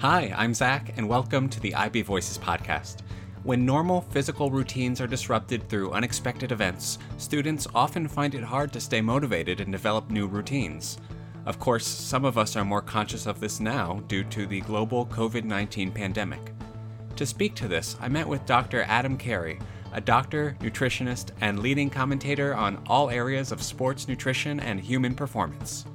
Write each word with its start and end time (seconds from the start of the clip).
Hi, 0.00 0.32
I'm 0.36 0.54
Zach, 0.54 0.96
and 0.96 1.08
welcome 1.08 1.48
to 1.48 1.58
the 1.58 1.74
IB 1.74 2.02
Voices 2.02 2.38
podcast. 2.38 2.98
When 3.42 3.66
normal 3.66 4.02
physical 4.02 4.48
routines 4.48 5.00
are 5.00 5.08
disrupted 5.08 5.68
through 5.68 5.90
unexpected 5.90 6.52
events, 6.52 7.00
students 7.16 7.66
often 7.74 8.06
find 8.06 8.36
it 8.36 8.44
hard 8.44 8.72
to 8.74 8.80
stay 8.80 9.00
motivated 9.00 9.60
and 9.60 9.72
develop 9.72 10.08
new 10.08 10.28
routines. 10.28 10.98
Of 11.46 11.58
course, 11.58 11.84
some 11.84 12.24
of 12.24 12.38
us 12.38 12.54
are 12.54 12.64
more 12.64 12.80
conscious 12.80 13.26
of 13.26 13.40
this 13.40 13.58
now 13.58 14.00
due 14.06 14.22
to 14.22 14.46
the 14.46 14.60
global 14.60 15.04
COVID 15.04 15.42
19 15.42 15.90
pandemic. 15.90 16.52
To 17.16 17.26
speak 17.26 17.56
to 17.56 17.66
this, 17.66 17.96
I 18.00 18.06
met 18.06 18.28
with 18.28 18.46
Dr. 18.46 18.82
Adam 18.82 19.16
Carey, 19.16 19.58
a 19.92 20.00
doctor, 20.00 20.56
nutritionist, 20.60 21.32
and 21.40 21.58
leading 21.58 21.90
commentator 21.90 22.54
on 22.54 22.80
all 22.86 23.10
areas 23.10 23.50
of 23.50 23.60
sports 23.60 24.06
nutrition 24.06 24.60
and 24.60 24.78
human 24.78 25.16
performance. 25.16 25.86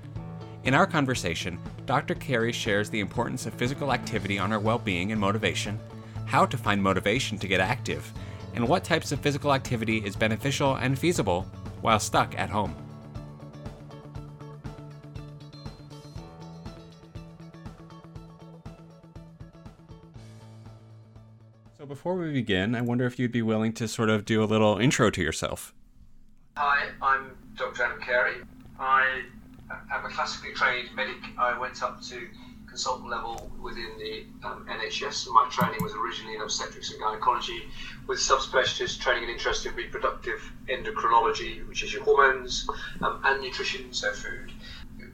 In 0.63 0.73
our 0.73 0.87
conversation, 0.87 1.59
Dr. 1.85 2.15
Carey 2.15 2.53
shares 2.53 2.89
the 2.89 3.01
importance 3.01 3.45
of 3.45 3.53
physical 3.53 3.91
activity 3.91 4.39
on 4.39 4.53
our 4.53 4.59
well 4.59 4.79
being 4.79 5.11
and 5.11 5.19
motivation, 5.19 5.77
how 6.25 6.45
to 6.45 6.57
find 6.57 6.81
motivation 6.81 7.37
to 7.39 7.49
get 7.49 7.59
active, 7.59 8.13
and 8.55 8.65
what 8.65 8.85
types 8.85 9.11
of 9.11 9.19
physical 9.19 9.53
activity 9.53 9.97
is 9.97 10.15
beneficial 10.15 10.75
and 10.75 10.97
feasible 10.97 11.41
while 11.81 11.99
stuck 11.99 12.39
at 12.39 12.49
home. 12.49 12.73
So, 21.77 21.85
before 21.85 22.15
we 22.15 22.31
begin, 22.31 22.73
I 22.73 22.79
wonder 22.79 23.05
if 23.05 23.19
you'd 23.19 23.33
be 23.33 23.41
willing 23.41 23.73
to 23.73 23.87
sort 23.89 24.09
of 24.09 24.23
do 24.23 24.41
a 24.41 24.45
little 24.45 24.77
intro 24.77 25.09
to 25.09 25.21
yourself. 25.21 25.73
Hi, 26.55 26.87
I'm 27.01 27.31
Dr. 27.57 27.83
Adam 27.83 27.99
Carey. 27.99 28.35
I 28.79 29.23
am 29.97 30.05
a 30.05 30.09
classically 30.09 30.53
trained 30.53 30.89
medic. 30.95 31.21
I 31.37 31.57
went 31.57 31.81
up 31.83 32.01
to 32.03 32.27
consultant 32.67 33.09
level 33.09 33.51
within 33.61 33.91
the 33.99 34.25
um, 34.47 34.65
NHS. 34.67 35.27
My 35.31 35.47
training 35.51 35.77
was 35.83 35.93
originally 35.93 36.35
in 36.35 36.41
obstetrics 36.41 36.89
and 36.91 36.99
gynecology, 36.99 37.63
with 38.07 38.17
subspecialist 38.17 38.99
training 38.99 39.23
and 39.23 39.31
interest 39.31 39.65
in 39.67 39.75
reproductive 39.75 40.41
endocrinology, 40.67 41.67
which 41.67 41.83
is 41.83 41.93
your 41.93 42.03
hormones, 42.03 42.67
um, 43.01 43.21
and 43.25 43.41
nutrition, 43.41 43.93
so 43.93 44.11
food. 44.11 44.51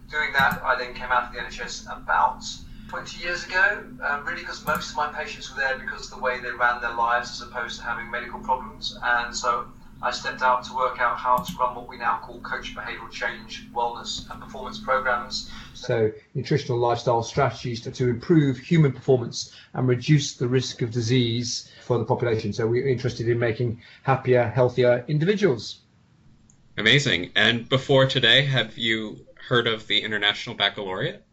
Doing 0.09 0.31
that, 0.33 0.61
I 0.63 0.75
then 0.77 0.93
came 0.93 1.11
out 1.11 1.23
of 1.23 1.33
the 1.33 1.39
NHS 1.39 1.85
about 1.85 2.43
20 2.87 3.21
years 3.21 3.45
ago, 3.45 3.83
um, 4.01 4.25
really 4.25 4.41
because 4.41 4.65
most 4.65 4.91
of 4.91 4.95
my 4.95 5.11
patients 5.11 5.53
were 5.53 5.59
there 5.59 5.77
because 5.77 6.05
of 6.05 6.17
the 6.17 6.23
way 6.23 6.39
they 6.39 6.51
ran 6.51 6.81
their 6.81 6.93
lives 6.93 7.29
as 7.31 7.47
opposed 7.47 7.77
to 7.79 7.83
having 7.83 8.09
medical 8.09 8.39
problems. 8.39 8.97
And 9.03 9.35
so 9.35 9.65
I 10.01 10.11
stepped 10.11 10.41
out 10.41 10.63
to 10.63 10.73
work 10.73 10.99
out 10.99 11.17
how 11.17 11.37
to 11.37 11.53
run 11.57 11.75
what 11.75 11.87
we 11.89 11.97
now 11.97 12.19
call 12.23 12.39
coach 12.39 12.73
behavioral 12.73 13.11
change, 13.11 13.69
wellness, 13.73 14.29
and 14.31 14.41
performance 14.41 14.79
programs. 14.79 15.51
So, 15.73 16.11
nutritional 16.33 16.77
lifestyle 16.77 17.21
strategies 17.21 17.81
to, 17.81 17.91
to 17.91 18.09
improve 18.09 18.57
human 18.57 18.93
performance 18.93 19.53
and 19.73 19.87
reduce 19.87 20.35
the 20.35 20.47
risk 20.47 20.81
of 20.81 20.91
disease 20.91 21.69
for 21.83 21.97
the 21.97 22.05
population. 22.05 22.53
So, 22.53 22.65
we're 22.65 22.87
interested 22.87 23.27
in 23.27 23.39
making 23.39 23.81
happier, 24.03 24.47
healthier 24.47 25.03
individuals. 25.09 25.81
Amazing. 26.77 27.31
And 27.35 27.67
before 27.67 28.07
today, 28.07 28.45
have 28.45 28.77
you 28.77 29.25
heard 29.49 29.67
of 29.67 29.87
the 29.87 29.99
International 29.99 30.55
Baccalaureate? 30.55 31.23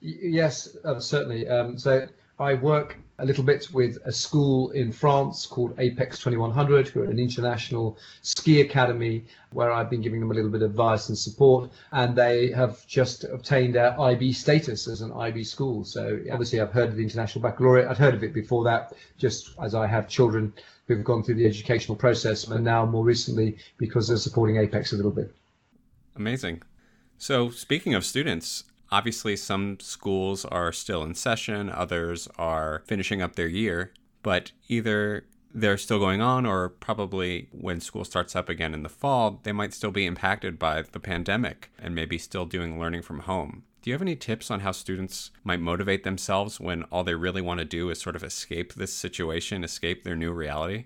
Y- 0.00 0.14
yes, 0.22 0.76
uh, 0.84 1.00
certainly. 1.00 1.48
Um, 1.48 1.76
so, 1.76 2.06
I 2.38 2.54
work 2.54 2.98
a 3.18 3.26
little 3.26 3.44
bit 3.44 3.68
with 3.72 3.98
a 4.04 4.12
school 4.12 4.70
in 4.70 4.90
France 4.90 5.46
called 5.46 5.74
Apex 5.78 6.18
2100, 6.18 6.88
who 6.88 7.02
are 7.02 7.04
an 7.04 7.18
international 7.18 7.98
ski 8.22 8.60
academy, 8.60 9.24
where 9.50 9.70
I've 9.70 9.90
been 9.90 10.00
giving 10.00 10.20
them 10.20 10.30
a 10.30 10.34
little 10.34 10.50
bit 10.50 10.62
of 10.62 10.70
advice 10.70 11.08
and 11.08 11.16
support. 11.16 11.70
And 11.92 12.16
they 12.16 12.50
have 12.50 12.86
just 12.86 13.24
obtained 13.24 13.74
their 13.74 13.98
IB 14.00 14.32
status 14.32 14.88
as 14.88 15.02
an 15.02 15.12
IB 15.12 15.44
school. 15.44 15.84
So 15.84 16.18
obviously, 16.30 16.60
I've 16.60 16.72
heard 16.72 16.88
of 16.88 16.96
the 16.96 17.02
International 17.02 17.42
Baccalaureate. 17.42 17.88
I'd 17.88 17.98
heard 17.98 18.14
of 18.14 18.24
it 18.24 18.32
before 18.32 18.64
that, 18.64 18.92
just 19.18 19.50
as 19.62 19.74
I 19.74 19.86
have 19.86 20.08
children 20.08 20.52
who've 20.88 21.04
gone 21.04 21.22
through 21.22 21.36
the 21.36 21.46
educational 21.46 21.96
process, 21.96 22.48
and 22.48 22.64
now 22.64 22.84
more 22.84 23.04
recently 23.04 23.56
because 23.78 24.08
they're 24.08 24.16
supporting 24.16 24.56
Apex 24.56 24.92
a 24.92 24.96
little 24.96 25.10
bit. 25.12 25.34
Amazing. 26.16 26.62
So, 27.18 27.50
speaking 27.50 27.94
of 27.94 28.04
students, 28.04 28.64
Obviously, 28.92 29.36
some 29.36 29.80
schools 29.80 30.44
are 30.44 30.70
still 30.70 31.02
in 31.02 31.14
session, 31.14 31.70
others 31.70 32.28
are 32.36 32.82
finishing 32.86 33.22
up 33.22 33.36
their 33.36 33.48
year, 33.48 33.94
but 34.22 34.52
either 34.68 35.24
they're 35.54 35.78
still 35.78 35.98
going 35.98 36.20
on 36.20 36.44
or 36.44 36.68
probably 36.68 37.48
when 37.52 37.80
school 37.80 38.04
starts 38.04 38.36
up 38.36 38.50
again 38.50 38.74
in 38.74 38.82
the 38.82 38.90
fall, 38.90 39.40
they 39.44 39.52
might 39.52 39.72
still 39.72 39.90
be 39.90 40.04
impacted 40.04 40.58
by 40.58 40.82
the 40.82 41.00
pandemic 41.00 41.70
and 41.78 41.94
maybe 41.94 42.18
still 42.18 42.44
doing 42.44 42.78
learning 42.78 43.00
from 43.00 43.20
home. 43.20 43.64
Do 43.80 43.88
you 43.88 43.94
have 43.94 44.02
any 44.02 44.14
tips 44.14 44.50
on 44.50 44.60
how 44.60 44.72
students 44.72 45.30
might 45.42 45.58
motivate 45.60 46.04
themselves 46.04 46.60
when 46.60 46.82
all 46.84 47.02
they 47.02 47.14
really 47.14 47.42
want 47.42 47.60
to 47.60 47.64
do 47.64 47.88
is 47.88 47.98
sort 47.98 48.14
of 48.14 48.22
escape 48.22 48.74
this 48.74 48.92
situation, 48.92 49.64
escape 49.64 50.04
their 50.04 50.16
new 50.16 50.32
reality? 50.32 50.84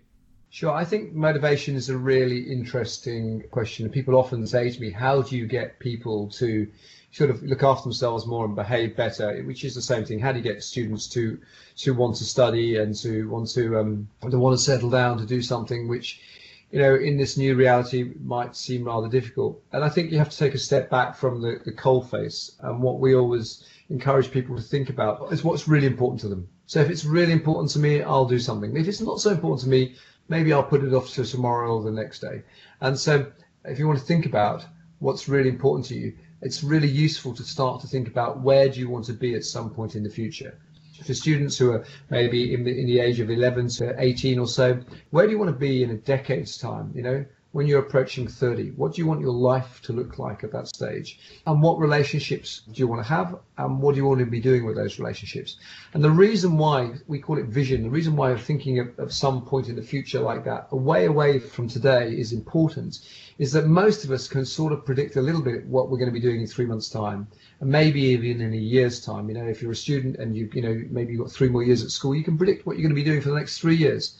Sure. 0.56 0.72
I 0.72 0.86
think 0.86 1.12
motivation 1.12 1.76
is 1.76 1.90
a 1.90 1.98
really 1.98 2.40
interesting 2.50 3.42
question. 3.50 3.90
People 3.90 4.16
often 4.16 4.46
say 4.46 4.70
to 4.70 4.80
me, 4.80 4.88
How 4.90 5.20
do 5.20 5.36
you 5.36 5.46
get 5.46 5.78
people 5.80 6.28
to 6.28 6.66
sort 7.10 7.28
of 7.28 7.42
look 7.42 7.62
after 7.62 7.82
themselves 7.82 8.24
more 8.24 8.46
and 8.46 8.56
behave 8.56 8.96
better, 8.96 9.42
which 9.42 9.66
is 9.66 9.74
the 9.74 9.82
same 9.82 10.06
thing. 10.06 10.18
How 10.18 10.32
do 10.32 10.38
you 10.38 10.42
get 10.42 10.64
students 10.64 11.08
to 11.08 11.38
to 11.84 11.92
want 11.92 12.16
to 12.16 12.24
study 12.24 12.78
and 12.78 12.94
to 13.02 13.28
want 13.28 13.50
to 13.50 13.78
um, 13.78 14.08
to 14.30 14.38
want 14.38 14.56
to 14.56 14.64
settle 14.64 14.88
down 14.88 15.18
to 15.18 15.26
do 15.26 15.42
something 15.42 15.88
which, 15.88 16.22
you 16.70 16.78
know, 16.78 16.94
in 16.94 17.18
this 17.18 17.36
new 17.36 17.54
reality 17.54 18.14
might 18.24 18.56
seem 18.56 18.84
rather 18.84 19.08
difficult. 19.08 19.62
And 19.72 19.84
I 19.84 19.90
think 19.90 20.10
you 20.10 20.16
have 20.16 20.30
to 20.30 20.38
take 20.38 20.54
a 20.54 20.58
step 20.58 20.88
back 20.88 21.16
from 21.16 21.42
the, 21.42 21.60
the 21.66 21.72
cold 21.72 22.10
face. 22.10 22.56
And 22.60 22.82
what 22.82 22.98
we 22.98 23.14
always 23.14 23.62
encourage 23.90 24.30
people 24.30 24.56
to 24.56 24.62
think 24.62 24.88
about 24.88 25.30
is 25.34 25.44
what's 25.44 25.68
really 25.68 25.86
important 25.86 26.20
to 26.22 26.28
them. 26.28 26.48
So 26.64 26.80
if 26.80 26.88
it's 26.88 27.04
really 27.04 27.32
important 27.32 27.70
to 27.72 27.78
me, 27.78 28.02
I'll 28.02 28.24
do 28.24 28.38
something. 28.38 28.74
If 28.74 28.88
it's 28.88 29.02
not 29.02 29.20
so 29.20 29.30
important 29.30 29.60
to 29.60 29.68
me, 29.68 29.94
maybe 30.28 30.52
I'll 30.52 30.62
put 30.62 30.84
it 30.84 30.94
off 30.94 31.10
to 31.14 31.24
tomorrow 31.24 31.76
or 31.76 31.82
the 31.82 31.90
next 31.90 32.20
day. 32.20 32.42
And 32.80 32.98
so 32.98 33.26
if 33.64 33.78
you 33.78 33.86
want 33.86 33.98
to 33.98 34.04
think 34.04 34.26
about 34.26 34.64
what's 34.98 35.28
really 35.28 35.48
important 35.48 35.86
to 35.86 35.94
you, 35.94 36.14
it's 36.42 36.62
really 36.62 36.88
useful 36.88 37.34
to 37.34 37.42
start 37.42 37.80
to 37.80 37.86
think 37.86 38.08
about 38.08 38.40
where 38.40 38.68
do 38.68 38.80
you 38.80 38.88
want 38.88 39.04
to 39.06 39.12
be 39.12 39.34
at 39.34 39.44
some 39.44 39.70
point 39.70 39.96
in 39.96 40.02
the 40.02 40.10
future. 40.10 40.58
For 41.04 41.14
students 41.14 41.58
who 41.58 41.72
are 41.72 41.84
maybe 42.10 42.54
in 42.54 42.64
the, 42.64 42.78
in 42.78 42.86
the 42.86 43.00
age 43.00 43.20
of 43.20 43.30
11 43.30 43.68
to 43.68 43.94
18 43.98 44.38
or 44.38 44.46
so, 44.46 44.80
where 45.10 45.26
do 45.26 45.32
you 45.32 45.38
want 45.38 45.50
to 45.50 45.58
be 45.58 45.82
in 45.82 45.90
a 45.90 45.96
decade's 45.96 46.56
time? 46.56 46.90
You 46.94 47.02
know, 47.02 47.24
when 47.56 47.66
you're 47.66 47.80
approaching 47.80 48.28
30? 48.28 48.72
What 48.72 48.92
do 48.92 49.00
you 49.00 49.06
want 49.06 49.22
your 49.22 49.32
life 49.32 49.80
to 49.84 49.94
look 49.94 50.18
like 50.18 50.44
at 50.44 50.52
that 50.52 50.68
stage? 50.68 51.18
And 51.46 51.62
what 51.62 51.78
relationships 51.78 52.60
do 52.70 52.80
you 52.80 52.86
want 52.86 53.02
to 53.02 53.08
have? 53.08 53.38
And 53.56 53.80
what 53.80 53.94
do 53.94 54.00
you 54.02 54.06
want 54.06 54.18
to 54.20 54.26
be 54.26 54.40
doing 54.40 54.66
with 54.66 54.76
those 54.76 54.98
relationships? 54.98 55.56
And 55.94 56.04
the 56.04 56.10
reason 56.10 56.58
why 56.58 56.90
we 57.06 57.18
call 57.18 57.38
it 57.38 57.46
vision, 57.46 57.82
the 57.82 57.88
reason 57.88 58.14
why 58.14 58.36
thinking 58.36 58.78
of, 58.78 58.98
of 58.98 59.10
some 59.10 59.40
point 59.40 59.68
in 59.68 59.76
the 59.76 59.80
future 59.80 60.20
like 60.20 60.44
that, 60.44 60.68
a 60.70 60.76
way 60.76 61.06
away 61.06 61.38
from 61.38 61.66
today 61.66 62.10
is 62.10 62.34
important, 62.34 62.98
is 63.38 63.52
that 63.52 63.66
most 63.66 64.04
of 64.04 64.10
us 64.10 64.28
can 64.28 64.44
sort 64.44 64.74
of 64.74 64.84
predict 64.84 65.16
a 65.16 65.22
little 65.22 65.40
bit 65.40 65.64
what 65.64 65.88
we're 65.88 65.96
going 65.96 66.10
to 66.10 66.20
be 66.20 66.20
doing 66.20 66.42
in 66.42 66.46
three 66.46 66.66
months' 66.66 66.90
time. 66.90 67.26
And 67.60 67.70
maybe 67.70 68.02
even 68.02 68.42
in 68.42 68.52
a 68.52 68.68
year's 68.74 69.02
time. 69.02 69.30
You 69.30 69.34
know, 69.34 69.46
if 69.46 69.62
you're 69.62 69.72
a 69.72 69.76
student 69.76 70.16
and 70.16 70.36
you, 70.36 70.50
you 70.52 70.60
know, 70.60 70.82
maybe 70.90 71.14
you've 71.14 71.22
got 71.22 71.32
three 71.32 71.48
more 71.48 71.62
years 71.62 71.82
at 71.82 71.90
school, 71.90 72.14
you 72.14 72.22
can 72.22 72.36
predict 72.36 72.66
what 72.66 72.76
you're 72.76 72.86
going 72.86 72.94
to 72.94 73.02
be 73.02 73.10
doing 73.10 73.22
for 73.22 73.30
the 73.30 73.36
next 73.36 73.60
three 73.60 73.76
years. 73.76 74.18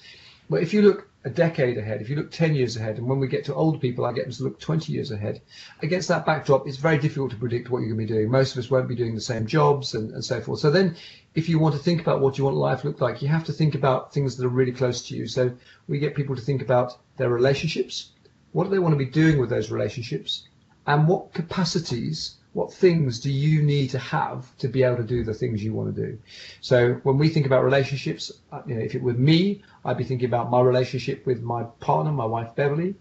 But 0.49 0.62
if 0.62 0.73
you 0.73 0.83
look 0.83 1.09
a 1.25 1.31
decade 1.31 1.77
ahead, 1.77 2.01
if 2.01 2.09
you 2.09 2.15
look 2.15 2.31
10 2.31 2.55
years 2.55 2.77
ahead, 2.77 2.99
and 2.99 3.07
when 3.09 3.19
we 3.19 3.27
get 3.27 3.45
to 3.47 3.55
older 3.55 3.79
people, 3.79 4.05
I 4.05 4.12
get 4.12 4.27
them 4.27 4.33
to 4.33 4.45
look 4.45 4.61
20 4.61 4.93
years 4.93 5.11
ahead, 5.11 5.41
against 5.83 6.07
that 6.07 6.25
backdrop, 6.25 6.69
it's 6.69 6.77
very 6.77 6.99
difficult 6.99 7.33
to 7.33 7.37
predict 7.37 7.69
what 7.69 7.81
you're 7.81 7.95
going 7.95 8.07
to 8.07 8.12
be 8.12 8.19
doing. 8.21 8.31
Most 8.31 8.53
of 8.53 8.59
us 8.59 8.71
won't 8.71 8.87
be 8.87 8.95
doing 8.95 9.17
the 9.17 9.21
same 9.21 9.45
jobs 9.45 9.95
and, 9.95 10.12
and 10.12 10.25
so 10.25 10.41
forth. 10.41 10.61
So 10.61 10.71
then, 10.71 10.95
if 11.34 11.49
you 11.49 11.59
want 11.59 11.75
to 11.75 11.81
think 11.83 12.01
about 12.01 12.21
what 12.21 12.39
you 12.39 12.45
want 12.45 12.57
life 12.57 12.83
to 12.83 12.87
look 12.87 13.01
like, 13.01 13.23
you 13.23 13.29
have 13.29 13.45
to 13.45 13.53
think 13.53 13.75
about 13.75 14.15
things 14.15 14.37
that 14.37 14.47
are 14.47 14.51
really 14.51 14.71
close 14.71 15.03
to 15.09 15.17
you. 15.17 15.27
So 15.27 15.53
we 15.89 15.99
get 15.99 16.15
people 16.15 16.37
to 16.37 16.43
think 16.43 16.63
about 16.63 16.97
their 17.17 17.28
relationships. 17.28 18.13
What 18.53 18.65
do 18.65 18.71
they 18.71 18.78
want 18.78 18.93
to 18.93 19.04
be 19.04 19.10
doing 19.10 19.41
with 19.41 19.51
those 19.51 19.72
relationships? 19.72 20.47
And 20.87 21.09
what 21.09 21.34
capacities 21.34 22.37
what 22.57 22.73
things 22.73 23.21
do 23.21 23.31
you 23.31 23.61
need 23.61 23.91
to 23.91 23.99
have 23.99 24.57
to 24.57 24.67
be 24.67 24.83
able 24.83 24.97
to 24.97 25.03
do 25.03 25.23
the 25.23 25.35
things 25.35 25.63
you 25.63 25.75
want 25.75 25.95
to 25.95 26.07
do? 26.07 26.19
So 26.63 26.95
when 27.03 27.19
we 27.19 27.29
think 27.29 27.45
about 27.45 27.63
relationships, 27.63 28.33
uh, 28.51 28.63
you 28.67 28.75
know, 28.75 28.81
if 28.81 28.95
it 28.95 29.03
were 29.03 29.13
me, 29.13 29.63
I'd 29.85 29.99
be 29.99 30.05
thinking 30.05 30.27
about 30.27 30.51
my 30.51 30.63
relationship 30.63 31.27
with 31.27 31.43
my 31.43 31.65
partner, 31.81 32.13
my 32.13 32.25
wife 32.25 32.55
Beverly, 32.55 32.95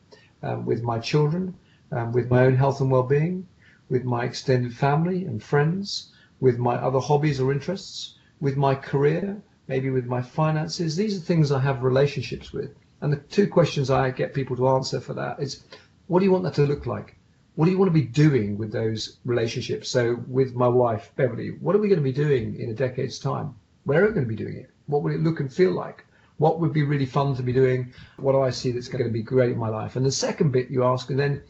um, 0.43 0.65
with 0.65 0.83
my 0.83 0.99
children, 0.99 1.55
um, 1.93 2.11
with 2.11 2.29
my 2.29 2.43
own 2.43 2.57
health 2.57 2.81
and 2.81 2.91
well-being, 2.91 3.47
with 3.87 4.03
my 4.03 4.25
extended 4.25 4.75
family 4.75 5.23
and 5.23 5.41
friends, 5.41 6.11
with 6.41 6.57
my 6.57 6.75
other 6.75 6.99
hobbies 6.99 7.39
or 7.39 7.53
interests, 7.53 8.15
with 8.41 8.57
my 8.57 8.75
career, 8.75 9.41
maybe 9.69 9.89
with 9.89 10.05
my 10.05 10.21
finances. 10.21 10.97
These 10.97 11.15
are 11.17 11.21
things 11.21 11.53
I 11.53 11.59
have 11.59 11.81
relationships 11.81 12.51
with. 12.51 12.75
And 12.99 13.13
the 13.13 13.21
two 13.37 13.47
questions 13.47 13.89
I 13.89 14.11
get 14.11 14.33
people 14.33 14.57
to 14.57 14.67
answer 14.67 14.99
for 14.99 15.13
that 15.13 15.39
is, 15.39 15.63
what 16.07 16.19
do 16.19 16.25
you 16.25 16.31
want 16.33 16.43
that 16.43 16.55
to 16.55 16.65
look 16.65 16.85
like? 16.85 17.14
What 17.55 17.65
do 17.65 17.71
you 17.71 17.77
want 17.77 17.89
to 17.89 17.99
be 17.99 18.05
doing 18.05 18.57
with 18.57 18.71
those 18.71 19.17
relationships? 19.25 19.89
So 19.89 20.23
with 20.27 20.55
my 20.55 20.67
wife, 20.67 21.11
Beverly, 21.15 21.49
what 21.61 21.75
are 21.75 21.79
we 21.79 21.87
going 21.87 21.99
to 21.99 22.03
be 22.03 22.11
doing 22.11 22.59
in 22.59 22.69
a 22.69 22.73
decade's 22.73 23.19
time? 23.19 23.55
Where 23.85 24.03
are 24.03 24.07
we 24.07 24.13
going 24.13 24.25
to 24.25 24.35
be 24.35 24.35
doing 24.35 24.57
it? 24.57 24.69
What 24.87 25.03
will 25.03 25.13
it 25.13 25.21
look 25.21 25.39
and 25.39 25.51
feel 25.51 25.71
like? 25.71 26.05
What 26.37 26.59
would 26.59 26.73
be 26.73 26.83
really 26.83 27.05
fun 27.05 27.35
to 27.35 27.43
be 27.43 27.53
doing? 27.53 27.93
What 28.17 28.33
do 28.33 28.41
I 28.41 28.49
see 28.49 28.71
that's 28.71 28.89
going 28.89 29.05
to 29.05 29.09
be 29.09 29.23
great 29.23 29.51
in 29.51 29.57
my 29.57 29.69
life? 29.69 29.95
And 29.95 30.05
the 30.05 30.11
second 30.11 30.51
bit 30.51 30.69
you 30.69 30.83
ask, 30.83 31.09
and 31.09 31.19
then 31.19 31.41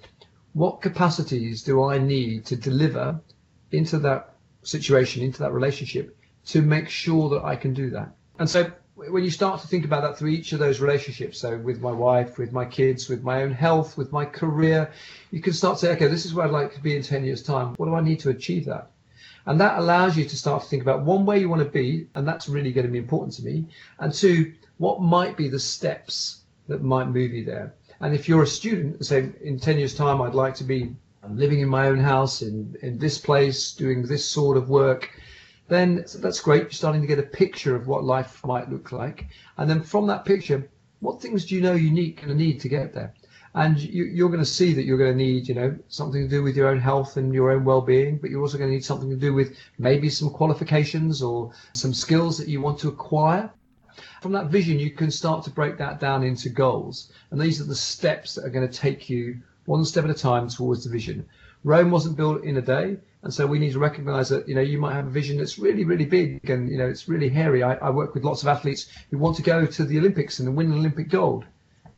what 0.54 0.82
capacities 0.82 1.64
do 1.64 1.84
I 1.84 1.98
need 1.98 2.46
to 2.46 2.56
deliver 2.56 3.20
into 3.72 3.98
that 4.00 4.36
situation, 4.62 5.24
into 5.24 5.40
that 5.40 5.54
relationship 5.54 6.16
to 6.46 6.62
make 6.62 6.88
sure 6.88 7.30
that 7.30 7.44
I 7.44 7.56
can 7.56 7.74
do 7.74 7.90
that. 7.90 8.16
And 8.38 8.50
so 8.50 8.72
when 8.96 9.24
you 9.24 9.30
start 9.30 9.62
to 9.62 9.68
think 9.68 9.84
about 9.84 10.04
that 10.04 10.18
through 10.18 10.30
each 10.30 10.54
of 10.54 10.60
those 10.60 10.80
relationships, 10.80 11.40
so 11.40 11.58
with 11.58 11.82
my 11.82 11.92
wife, 11.92 12.38
with 12.38 12.54
my 12.54 12.66
kids, 12.66 13.10
with 13.10 13.24
my 13.24 13.44
own 13.44 13.52
health, 13.52 13.98
with 13.98 14.12
my 14.12 14.24
career, 14.24 14.92
you 15.32 15.42
can 15.42 15.54
start 15.54 15.78
to 15.78 15.86
say, 15.86 15.92
okay, 15.94 16.08
this 16.08 16.26
is 16.26 16.34
where 16.34 16.46
I'd 16.46 16.52
like 16.52 16.74
to 16.76 16.82
be 16.82 16.96
in 16.96 17.04
10 17.04 17.26
years' 17.26 17.44
time. 17.44 17.76
What 17.76 17.88
do 17.88 17.96
I 17.96 18.02
need 18.02 18.22
to 18.22 18.30
achieve 18.30 18.66
that? 18.66 18.92
And 19.46 19.60
that 19.60 19.78
allows 19.78 20.18
you 20.18 20.24
to 20.26 20.36
start 20.36 20.64
to 20.64 20.70
think 20.70 20.82
about 20.82 21.02
one 21.02 21.26
way 21.26 21.40
you 21.40 21.50
want 21.50 21.62
to 21.62 21.70
be, 21.70 22.08
and 22.16 22.28
that's 22.28 22.48
really 22.48 22.72
going 22.72 22.88
to 22.88 22.92
be 22.92 22.98
important 22.98 23.34
to 23.34 23.44
me. 23.44 23.66
And 24.00 24.14
two, 24.14 24.54
what 24.78 25.02
might 25.02 25.36
be 25.36 25.50
the 25.50 25.60
steps 25.60 26.42
that 26.68 26.82
might 26.82 27.08
move 27.08 27.32
you 27.32 27.44
there. 27.44 27.74
And 28.00 28.16
if 28.16 28.28
you're 28.28 28.44
a 28.44 28.48
student, 28.48 29.06
say 29.06 29.30
in 29.42 29.60
10 29.60 29.78
years' 29.78 29.94
time, 29.94 30.22
I'd 30.22 30.36
like 30.36 30.56
to 30.56 30.64
be 30.64 30.96
living 31.30 31.60
in 31.60 31.70
my 31.70 31.88
own 31.88 32.00
house 32.00 32.42
in, 32.42 32.76
in 32.82 32.98
this 32.98 33.18
place, 33.18 33.74
doing 33.74 34.04
this 34.04 34.26
sort 34.26 34.58
of 34.58 34.70
work, 34.70 35.10
then 35.68 36.06
that's 36.16 36.40
great. 36.40 36.64
You're 36.64 36.72
starting 36.72 37.02
to 37.02 37.08
get 37.08 37.20
a 37.20 37.24
picture 37.24 37.76
of 37.76 37.88
what 37.88 38.04
life 38.04 38.46
might 38.46 38.70
look 38.70 38.92
like. 38.92 39.28
And 39.58 39.70
then 39.70 39.82
from 39.82 40.08
that 40.08 40.26
picture, 40.26 40.70
what 41.00 41.22
things 41.22 41.46
do 41.46 41.56
you 41.56 41.62
know 41.62 41.74
you 41.74 41.92
need, 41.92 42.18
going 42.18 42.30
to 42.30 42.36
need 42.36 42.60
to 42.62 42.70
get 42.70 42.94
there? 42.94 43.14
And 43.56 43.80
you, 43.80 44.26
are 44.26 44.30
going 44.30 44.42
to 44.42 44.46
see 44.46 44.74
that 44.74 44.84
you're 44.84 44.98
going 44.98 45.18
to 45.18 45.24
need, 45.24 45.48
you 45.48 45.56
know, 45.56 45.76
something 45.88 46.22
to 46.22 46.28
do 46.28 46.44
with 46.44 46.58
your 46.58 46.68
own 46.68 46.80
health 46.80 47.16
and 47.16 47.34
your 47.34 47.52
own 47.52 47.64
well-being, 47.64 48.18
but 48.18 48.30
you're 48.30 48.42
also 48.42 48.58
going 48.58 48.70
to 48.70 48.74
need 48.74 48.84
something 48.84 49.10
to 49.10 49.16
do 49.16 49.34
with 49.34 49.56
maybe 49.80 50.10
some 50.10 50.30
qualifications 50.30 51.22
or 51.22 51.54
some 51.74 51.94
skills 51.94 52.38
that 52.38 52.50
you 52.50 52.60
want 52.60 52.78
to 52.80 52.90
acquire. 52.90 53.50
From 54.22 54.34
that 54.34 54.48
vision, 54.48 54.78
you 54.78 54.92
can 54.92 55.10
start 55.10 55.46
to 55.46 55.52
break 55.52 55.78
that 55.78 56.02
down 56.02 56.22
into 56.24 56.50
goals. 56.50 57.14
And 57.32 57.40
these 57.40 57.62
are 57.62 57.66
the 57.66 57.76
steps 57.76 58.36
that 58.36 58.44
are 58.44 58.50
going 58.50 58.68
to 58.68 58.78
take 58.78 59.10
you 59.10 59.38
one 59.66 59.86
step 59.86 60.04
at 60.04 60.10
a 60.10 60.14
time 60.14 60.50
towards 60.50 60.84
the 60.84 60.90
vision. 60.90 61.26
Rome 61.64 61.92
wasn't 61.92 62.18
built 62.18 62.44
in 62.44 62.58
a 62.58 62.62
day. 62.62 62.98
And 63.26 63.34
so 63.34 63.48
we 63.48 63.58
need 63.58 63.72
to 63.72 63.80
recognize 63.80 64.30
that, 64.30 64.48
you 64.48 64.54
know, 64.54 64.62
you 64.62 64.78
might 64.78 64.94
have 64.94 65.08
a 65.08 65.10
vision 65.10 65.40
that's 65.40 65.58
really, 65.58 65.84
really 65.84 66.06
big 66.06 66.48
and, 66.48 66.70
you 66.70 66.78
know, 66.78 66.88
it's 66.88 67.10
really 67.10 67.28
hairy. 67.28 67.64
I, 67.64 67.74
I 67.74 67.90
work 67.90 68.14
with 68.14 68.24
lots 68.24 68.44
of 68.44 68.48
athletes 68.48 68.88
who 69.10 69.18
want 69.18 69.36
to 69.38 69.42
go 69.42 69.66
to 69.66 69.84
the 69.84 69.98
Olympics 69.98 70.38
and 70.38 70.56
win 70.56 70.72
an 70.72 70.78
Olympic 70.78 71.10
gold. 71.10 71.44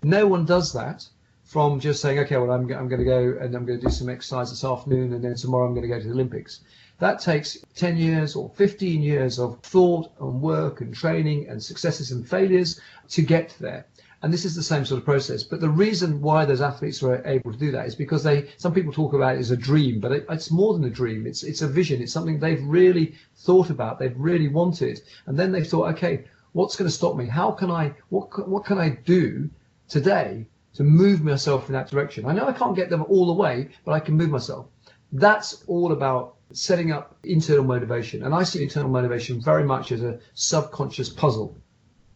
No 0.03 0.25
one 0.25 0.45
does 0.45 0.71
that 0.71 1.05
from 1.43 1.81
just 1.81 2.01
saying, 2.01 2.19
okay, 2.19 2.37
well, 2.37 2.51
I'm, 2.51 2.61
I'm 2.71 2.87
going 2.87 2.99
to 2.99 3.03
go 3.03 3.37
and 3.41 3.53
I'm 3.55 3.65
going 3.65 3.77
to 3.77 3.85
do 3.85 3.91
some 3.91 4.07
exercise 4.07 4.51
this 4.51 4.63
afternoon 4.63 5.11
and 5.11 5.21
then 5.21 5.35
tomorrow 5.35 5.67
I'm 5.67 5.73
going 5.73 5.85
to 5.85 5.93
go 5.93 5.99
to 5.99 6.07
the 6.07 6.13
Olympics. 6.13 6.61
That 6.99 7.19
takes 7.19 7.57
10 7.75 7.97
years 7.97 8.37
or 8.37 8.49
15 8.55 9.01
years 9.01 9.37
of 9.37 9.59
thought 9.63 10.09
and 10.21 10.41
work 10.41 10.79
and 10.79 10.95
training 10.95 11.49
and 11.49 11.61
successes 11.61 12.11
and 12.11 12.25
failures 12.25 12.79
to 13.09 13.21
get 13.21 13.53
there. 13.59 13.85
And 14.23 14.33
this 14.33 14.45
is 14.45 14.55
the 14.55 14.63
same 14.63 14.83
sort 14.83 14.99
of 14.99 15.05
process. 15.05 15.43
But 15.43 15.61
the 15.61 15.69
reason 15.69 16.21
why 16.21 16.45
those 16.45 16.61
athletes 16.61 17.03
are 17.03 17.21
able 17.25 17.51
to 17.51 17.57
do 17.57 17.71
that 17.71 17.85
is 17.85 17.95
because 17.95 18.23
they, 18.23 18.49
some 18.57 18.73
people 18.73 18.91
talk 18.91 19.13
about 19.13 19.35
it 19.35 19.39
as 19.39 19.51
a 19.51 19.57
dream, 19.57 19.99
but 19.99 20.11
it, 20.11 20.25
it's 20.29 20.49
more 20.49 20.73
than 20.73 20.85
a 20.85 20.89
dream. 20.89 21.27
It's, 21.27 21.43
it's 21.43 21.61
a 21.61 21.67
vision. 21.67 22.01
It's 22.01 22.13
something 22.13 22.39
they've 22.39 22.63
really 22.63 23.15
thought 23.35 23.69
about. 23.69 23.99
They've 23.99 24.17
really 24.17 24.47
wanted. 24.47 25.01
And 25.27 25.37
then 25.37 25.51
they 25.51 25.63
thought, 25.63 25.93
okay, 25.93 26.25
what's 26.53 26.75
going 26.75 26.89
to 26.89 26.95
stop 26.95 27.15
me? 27.15 27.27
How 27.27 27.51
can 27.51 27.69
I, 27.69 27.93
what, 28.09 28.49
what 28.49 28.65
can 28.65 28.79
I 28.79 28.89
do 28.89 29.49
today 29.87 30.47
to 30.73 30.83
move 30.83 31.23
myself 31.23 31.67
in 31.67 31.73
that 31.73 31.89
direction? 31.89 32.25
I 32.25 32.33
know 32.33 32.47
I 32.47 32.53
can't 32.53 32.75
get 32.75 32.89
them 32.89 33.03
all 33.03 33.27
the 33.27 33.33
way, 33.33 33.69
but 33.85 33.91
I 33.91 33.99
can 33.99 34.15
move 34.15 34.31
myself. 34.31 34.65
That's 35.11 35.63
all 35.67 35.91
about 35.91 36.35
setting 36.53 36.91
up 36.91 37.15
internal 37.23 37.63
motivation. 37.63 38.23
And 38.23 38.33
I 38.33 38.43
see 38.43 38.63
internal 38.63 38.89
motivation 38.89 39.41
very 39.41 39.63
much 39.63 39.91
as 39.91 40.01
a 40.01 40.19
subconscious 40.33 41.09
puzzle. 41.09 41.55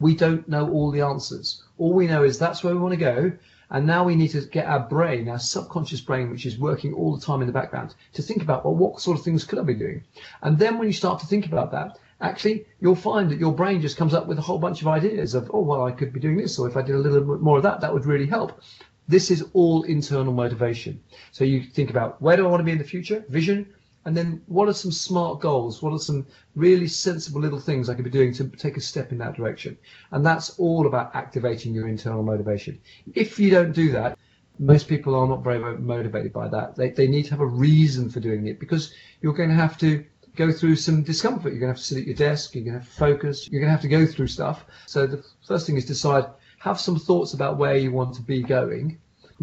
We 0.02 0.16
don't 0.16 0.48
know 0.50 0.70
all 0.70 0.92
the 0.92 1.02
answers. 1.02 1.64
All 1.78 1.94
we 1.94 2.08
know 2.08 2.24
is 2.24 2.38
that's 2.38 2.64
where 2.64 2.74
we 2.74 2.82
want 2.82 2.94
to 2.94 2.98
go. 2.98 3.32
And 3.70 3.88
now 3.88 4.04
we 4.04 4.16
need 4.16 4.32
to 4.32 4.42
get 4.42 4.66
our 4.66 4.82
brain, 4.82 5.30
our 5.30 5.40
subconscious 5.40 6.02
brain, 6.02 6.30
which 6.30 6.46
is 6.46 6.58
working 6.60 6.94
all 6.94 7.16
the 7.16 7.26
time 7.26 7.40
in 7.40 7.48
the 7.48 7.54
background, 7.54 7.96
to 8.14 8.22
think 8.22 8.42
about, 8.42 8.66
well, 8.66 8.76
what 8.76 9.00
sort 9.00 9.18
of 9.18 9.24
things 9.24 9.46
could 9.46 9.60
I 9.60 9.64
be 9.64 9.74
doing? 9.76 10.04
And 10.42 10.60
then 10.60 10.78
when 10.78 10.90
you 10.90 10.94
start 10.94 11.22
to 11.22 11.26
think 11.26 11.46
about 11.46 11.72
that, 11.72 11.98
actually, 12.20 12.66
you'll 12.82 12.96
find 12.96 13.30
that 13.30 13.40
your 13.40 13.54
brain 13.54 13.80
just 13.80 13.96
comes 13.96 14.14
up 14.14 14.28
with 14.28 14.38
a 14.38 14.42
whole 14.42 14.60
bunch 14.60 14.82
of 14.82 14.90
ideas 14.90 15.36
of, 15.36 15.50
oh, 15.54 15.62
well, 15.62 15.86
I 15.86 15.92
could 15.92 16.12
be 16.12 16.20
doing 16.20 16.36
this, 16.36 16.60
or 16.60 16.68
if 16.68 16.76
I 16.76 16.82
did 16.82 16.96
a 16.96 17.00
little 17.00 17.22
bit 17.22 17.42
more 17.42 17.58
of 17.58 17.64
that, 17.64 17.80
that 17.80 17.94
would 17.94 18.06
really 18.06 18.28
help. 18.28 18.62
This 19.08 19.32
is 19.32 19.46
all 19.54 19.84
internal 19.84 20.34
motivation. 20.34 21.02
So 21.32 21.46
you 21.46 21.64
think 21.64 21.90
about 21.90 22.22
where 22.22 22.36
do 22.36 22.46
I 22.46 22.50
want 22.50 22.60
to 22.60 22.66
be 22.66 22.74
in 22.74 22.78
the 22.78 22.84
future? 22.84 23.24
Vision. 23.30 23.74
And 24.06 24.18
then 24.18 24.42
what 24.48 24.68
are 24.68 24.74
some 24.74 24.92
smart 24.92 25.42
goals? 25.42 25.82
What 25.82 25.94
are 25.94 26.00
some 26.00 26.26
really 26.56 26.88
sensible 26.88 27.40
little 27.40 27.60
things 27.60 27.88
I 27.88 27.94
could 27.94 28.04
be 28.04 28.10
doing 28.10 28.34
to 28.34 28.48
take 28.48 28.78
a 28.78 28.82
step 28.82 29.12
in 29.12 29.20
that 29.20 29.36
direction? 29.36 29.78
And 30.12 30.26
that's 30.26 30.58
all 30.60 30.88
about 30.88 31.16
activating 31.16 31.74
your 31.74 31.88
internal 31.88 32.24
motivation. 32.24 32.80
If 33.14 33.40
you 33.40 33.52
don't 33.52 33.74
do 33.74 33.92
that, 33.92 34.18
most 34.58 34.88
people 34.88 35.16
are 35.16 35.28
not 35.28 35.44
very 35.44 35.78
motivated 35.78 36.34
by 36.34 36.48
that. 36.48 36.76
They, 36.76 36.90
they 36.90 37.08
need 37.08 37.24
to 37.24 37.32
have 37.32 37.42
a 37.42 37.46
reason 37.46 38.10
for 38.10 38.20
doing 38.20 38.48
it 38.48 38.60
because 38.60 38.94
you're 39.22 39.34
going 39.34 39.50
to 39.50 39.56
have 39.56 39.78
to 39.80 40.04
go 40.36 40.52
through 40.52 40.78
some 40.78 41.04
discomfort. 41.04 41.52
You're 41.54 41.60
going 41.60 41.74
to 41.74 41.78
have 41.78 41.82
to 41.82 41.84
sit 41.84 42.00
at 42.00 42.06
your 42.06 42.16
desk. 42.16 42.56
You're 42.56 42.64
going 42.64 42.74
to 42.74 42.80
have 42.80 42.90
to 42.90 42.96
focus. 42.96 43.50
You're 43.52 43.62
going 43.62 43.70
to 43.70 43.74
have 43.74 43.82
to 43.82 43.88
go 43.88 44.06
through 44.06 44.28
stuff. 44.28 44.66
So 44.88 45.06
the 45.06 45.24
first 45.46 45.68
thing 45.68 45.78
is 45.78 45.86
decide, 45.86 46.26
have 46.60 46.80
some 46.80 46.98
thoughts 47.00 47.34
about 47.34 47.58
where 47.58 47.76
you 47.76 47.92
want 47.92 48.16
to 48.16 48.22
be 48.22 48.42
going 48.42 49.00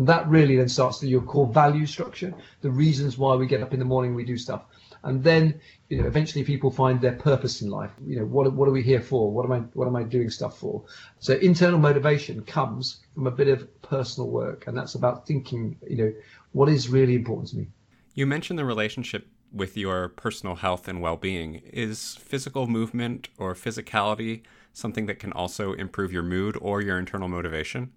that 0.07 0.29
really 0.29 0.57
then 0.57 0.69
starts 0.69 0.99
to 1.01 1.09
your 1.09 1.23
core 1.23 1.47
value 1.47 1.85
structure, 1.85 2.33
the 2.61 2.71
reasons 2.71 3.19
why 3.19 3.35
we 3.35 3.47
get 3.47 3.63
up 3.63 3.73
in 3.73 3.81
the 3.81 3.85
morning, 3.85 4.15
we 4.15 4.25
do 4.25 4.37
stuff. 4.37 4.63
And 5.05 5.23
then, 5.23 5.61
you 5.89 6.01
know, 6.01 6.07
eventually 6.07 6.45
people 6.45 6.71
find 6.71 7.01
their 7.01 7.13
purpose 7.13 7.63
in 7.63 7.71
life. 7.71 7.91
You 8.05 8.21
know, 8.21 8.25
what, 8.25 8.53
what 8.53 8.69
are 8.69 8.73
we 8.73 8.83
here 8.83 9.01
for? 9.01 9.31
What 9.31 9.45
am 9.45 9.53
I, 9.53 9.59
what 9.75 9.87
am 9.87 9.97
I 9.97 10.03
doing 10.03 10.31
stuff 10.31 10.59
for? 10.59 10.85
So 11.19 11.35
internal 11.35 11.79
motivation 11.79 12.43
comes 12.43 13.01
from 13.15 13.27
a 13.27 13.31
bit 13.31 13.49
of 13.49 13.83
personal 13.83 14.31
work. 14.31 14.67
And 14.67 14.77
that's 14.77 14.95
about 14.95 15.27
thinking, 15.27 15.77
you 15.89 15.97
know, 15.97 16.13
what 16.53 16.69
is 16.69 16.89
really 16.89 17.15
important 17.15 17.49
to 17.51 17.57
me. 17.59 17.69
You 18.15 18.27
mentioned 18.27 18.59
the 18.59 18.65
relationship 18.65 19.29
with 19.53 19.77
your 19.77 20.09
personal 20.09 20.57
health 20.57 20.89
and 20.89 21.01
well-being. 21.01 21.57
Is 21.73 22.17
physical 22.17 22.67
movement 22.67 23.29
or 23.39 23.55
physicality 23.55 24.43
something 24.73 25.07
that 25.07 25.19
can 25.19 25.33
also 25.33 25.73
improve 25.73 26.13
your 26.13 26.23
mood 26.23 26.57
or 26.61 26.81
your 26.83 26.99
internal 26.99 27.29
motivation? 27.29 27.93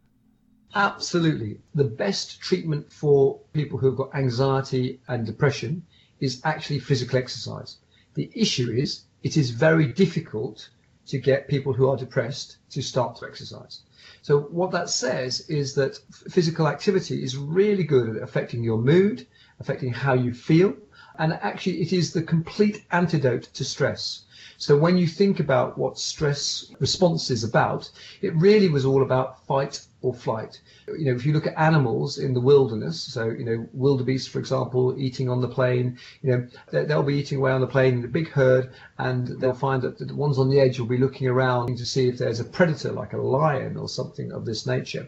Absolutely. 0.73 1.59
The 1.75 1.83
best 1.83 2.39
treatment 2.39 2.91
for 2.93 3.39
people 3.51 3.77
who've 3.77 3.97
got 3.97 4.15
anxiety 4.15 5.01
and 5.09 5.25
depression 5.25 5.85
is 6.21 6.39
actually 6.45 6.79
physical 6.79 7.17
exercise. 7.17 7.77
The 8.13 8.31
issue 8.33 8.71
is 8.71 9.01
it 9.21 9.35
is 9.35 9.49
very 9.49 9.91
difficult 9.91 10.69
to 11.07 11.17
get 11.19 11.49
people 11.49 11.73
who 11.73 11.89
are 11.89 11.97
depressed 11.97 12.57
to 12.69 12.81
start 12.81 13.17
to 13.17 13.25
exercise. 13.25 13.81
So 14.21 14.41
what 14.43 14.71
that 14.71 14.89
says 14.89 15.41
is 15.49 15.73
that 15.75 15.99
physical 16.29 16.67
activity 16.67 17.21
is 17.21 17.35
really 17.35 17.83
good 17.83 18.15
at 18.15 18.23
affecting 18.23 18.63
your 18.63 18.77
mood, 18.77 19.27
affecting 19.59 19.91
how 19.91 20.13
you 20.13 20.33
feel, 20.33 20.73
and 21.19 21.33
actually 21.33 21.81
it 21.81 21.91
is 21.91 22.13
the 22.13 22.21
complete 22.21 22.85
antidote 22.91 23.43
to 23.55 23.65
stress. 23.65 24.21
So 24.57 24.77
when 24.77 24.97
you 24.97 25.07
think 25.07 25.39
about 25.41 25.77
what 25.77 25.99
stress 25.99 26.71
response 26.79 27.29
is 27.29 27.43
about, 27.43 27.91
it 28.21 28.33
really 28.35 28.69
was 28.69 28.85
all 28.85 29.01
about 29.03 29.45
fight 29.45 29.81
or 30.01 30.13
flight. 30.13 30.61
You 30.87 31.05
know, 31.05 31.15
if 31.15 31.25
you 31.25 31.33
look 31.33 31.47
at 31.47 31.57
animals 31.57 32.17
in 32.17 32.33
the 32.33 32.41
wilderness, 32.41 32.99
so 32.99 33.25
you 33.25 33.45
know, 33.45 33.67
wildebeest, 33.73 34.29
for 34.29 34.39
example, 34.39 34.95
eating 34.97 35.29
on 35.29 35.41
the 35.41 35.47
plain, 35.47 35.97
you 36.21 36.31
know, 36.31 36.47
they'll 36.71 37.03
be 37.03 37.15
eating 37.15 37.37
away 37.37 37.51
on 37.51 37.61
the 37.61 37.67
plain 37.67 37.99
in 37.99 38.05
a 38.05 38.07
big 38.07 38.29
herd, 38.29 38.71
and 38.97 39.27
they'll 39.39 39.53
find 39.53 39.81
that 39.83 39.97
the 39.97 40.15
ones 40.15 40.37
on 40.37 40.49
the 40.49 40.59
edge 40.59 40.79
will 40.79 40.87
be 40.87 40.97
looking 40.97 41.27
around 41.27 41.77
to 41.77 41.85
see 41.85 42.07
if 42.07 42.17
there's 42.17 42.39
a 42.39 42.45
predator, 42.45 42.91
like 42.91 43.13
a 43.13 43.17
lion 43.17 43.77
or 43.77 43.87
something 43.87 44.31
of 44.31 44.45
this 44.45 44.65
nature. 44.65 45.07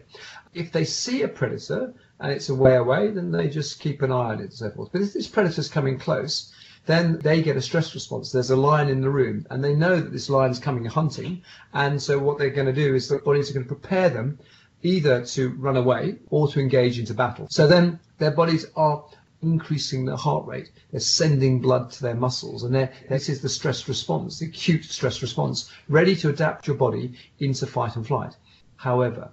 If 0.54 0.70
they 0.70 0.84
see 0.84 1.22
a 1.22 1.28
predator 1.28 1.92
and 2.20 2.30
it's 2.30 2.48
a 2.48 2.54
way 2.54 2.76
away, 2.76 3.10
then 3.10 3.32
they 3.32 3.48
just 3.48 3.80
keep 3.80 4.02
an 4.02 4.12
eye 4.12 4.34
on 4.34 4.38
it 4.40 4.42
and 4.42 4.52
so 4.52 4.70
forth. 4.70 4.90
But 4.92 5.02
if 5.02 5.12
this 5.12 5.28
predator's 5.28 5.68
coming 5.68 5.98
close, 5.98 6.52
then 6.86 7.18
they 7.20 7.42
get 7.42 7.56
a 7.56 7.62
stress 7.62 7.94
response. 7.94 8.30
There's 8.30 8.50
a 8.50 8.56
lion 8.56 8.88
in 8.88 9.00
the 9.00 9.10
room, 9.10 9.46
and 9.50 9.64
they 9.64 9.74
know 9.74 9.96
that 10.00 10.12
this 10.12 10.28
lion 10.28 10.50
is 10.50 10.58
coming 10.58 10.84
hunting, 10.84 11.42
and 11.72 12.00
so 12.00 12.18
what 12.18 12.38
they're 12.38 12.50
going 12.50 12.66
to 12.66 12.72
do 12.72 12.94
is 12.94 13.08
the 13.08 13.18
bodies 13.18 13.50
are 13.50 13.54
going 13.54 13.66
to 13.66 13.74
prepare 13.74 14.10
them 14.10 14.38
either 14.84 15.24
to 15.24 15.48
run 15.54 15.76
away 15.76 16.16
or 16.30 16.46
to 16.48 16.60
engage 16.60 16.98
into 16.98 17.14
battle. 17.14 17.48
So 17.50 17.66
then 17.66 17.98
their 18.18 18.30
bodies 18.30 18.66
are 18.76 19.04
increasing 19.42 20.04
their 20.04 20.16
heart 20.16 20.46
rate. 20.46 20.70
They're 20.90 21.00
sending 21.00 21.60
blood 21.60 21.90
to 21.92 22.02
their 22.02 22.14
muscles, 22.14 22.62
and 22.62 22.74
this 23.08 23.28
is 23.28 23.40
the 23.40 23.48
stress 23.48 23.88
response, 23.88 24.38
the 24.38 24.46
acute 24.46 24.84
stress 24.84 25.20
response, 25.22 25.70
ready 25.88 26.14
to 26.16 26.28
adapt 26.28 26.66
your 26.66 26.76
body 26.76 27.14
into 27.40 27.66
fight 27.66 27.96
and 27.96 28.06
flight. 28.06 28.36
However, 28.76 29.30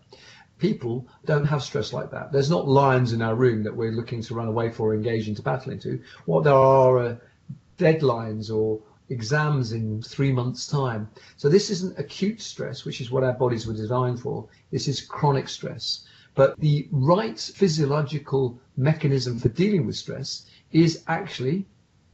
people 0.57 1.07
don't 1.25 1.45
have 1.45 1.63
stress 1.63 1.91
like 1.91 2.11
that. 2.11 2.31
There's 2.31 2.49
not 2.49 2.67
lions 2.67 3.13
in 3.13 3.21
our 3.21 3.35
room 3.35 3.63
that 3.63 3.75
we're 3.75 3.91
looking 3.91 4.21
to 4.23 4.35
run 4.35 4.47
away 4.47 4.69
for 4.69 4.89
or 4.89 4.95
engage 4.95 5.27
into 5.27 5.41
battle 5.41 5.71
into. 5.71 6.01
What 6.25 6.43
there 6.43 6.53
are 6.53 6.97
are 6.99 7.21
deadlines 7.77 8.53
or 8.53 8.79
exams 9.11 9.73
in 9.73 10.01
three 10.01 10.31
months' 10.31 10.67
time. 10.67 11.09
So 11.37 11.49
this 11.49 11.69
isn't 11.69 11.99
acute 11.99 12.41
stress, 12.41 12.85
which 12.85 13.01
is 13.01 13.11
what 13.11 13.23
our 13.23 13.33
bodies 13.33 13.67
were 13.67 13.73
designed 13.73 14.19
for. 14.19 14.47
This 14.71 14.87
is 14.87 15.01
chronic 15.01 15.49
stress. 15.49 16.05
But 16.33 16.57
the 16.59 16.87
right 16.91 17.39
physiological 17.39 18.59
mechanism 18.77 19.37
for 19.37 19.49
dealing 19.49 19.85
with 19.85 19.97
stress 19.97 20.45
is 20.71 21.03
actually 21.07 21.65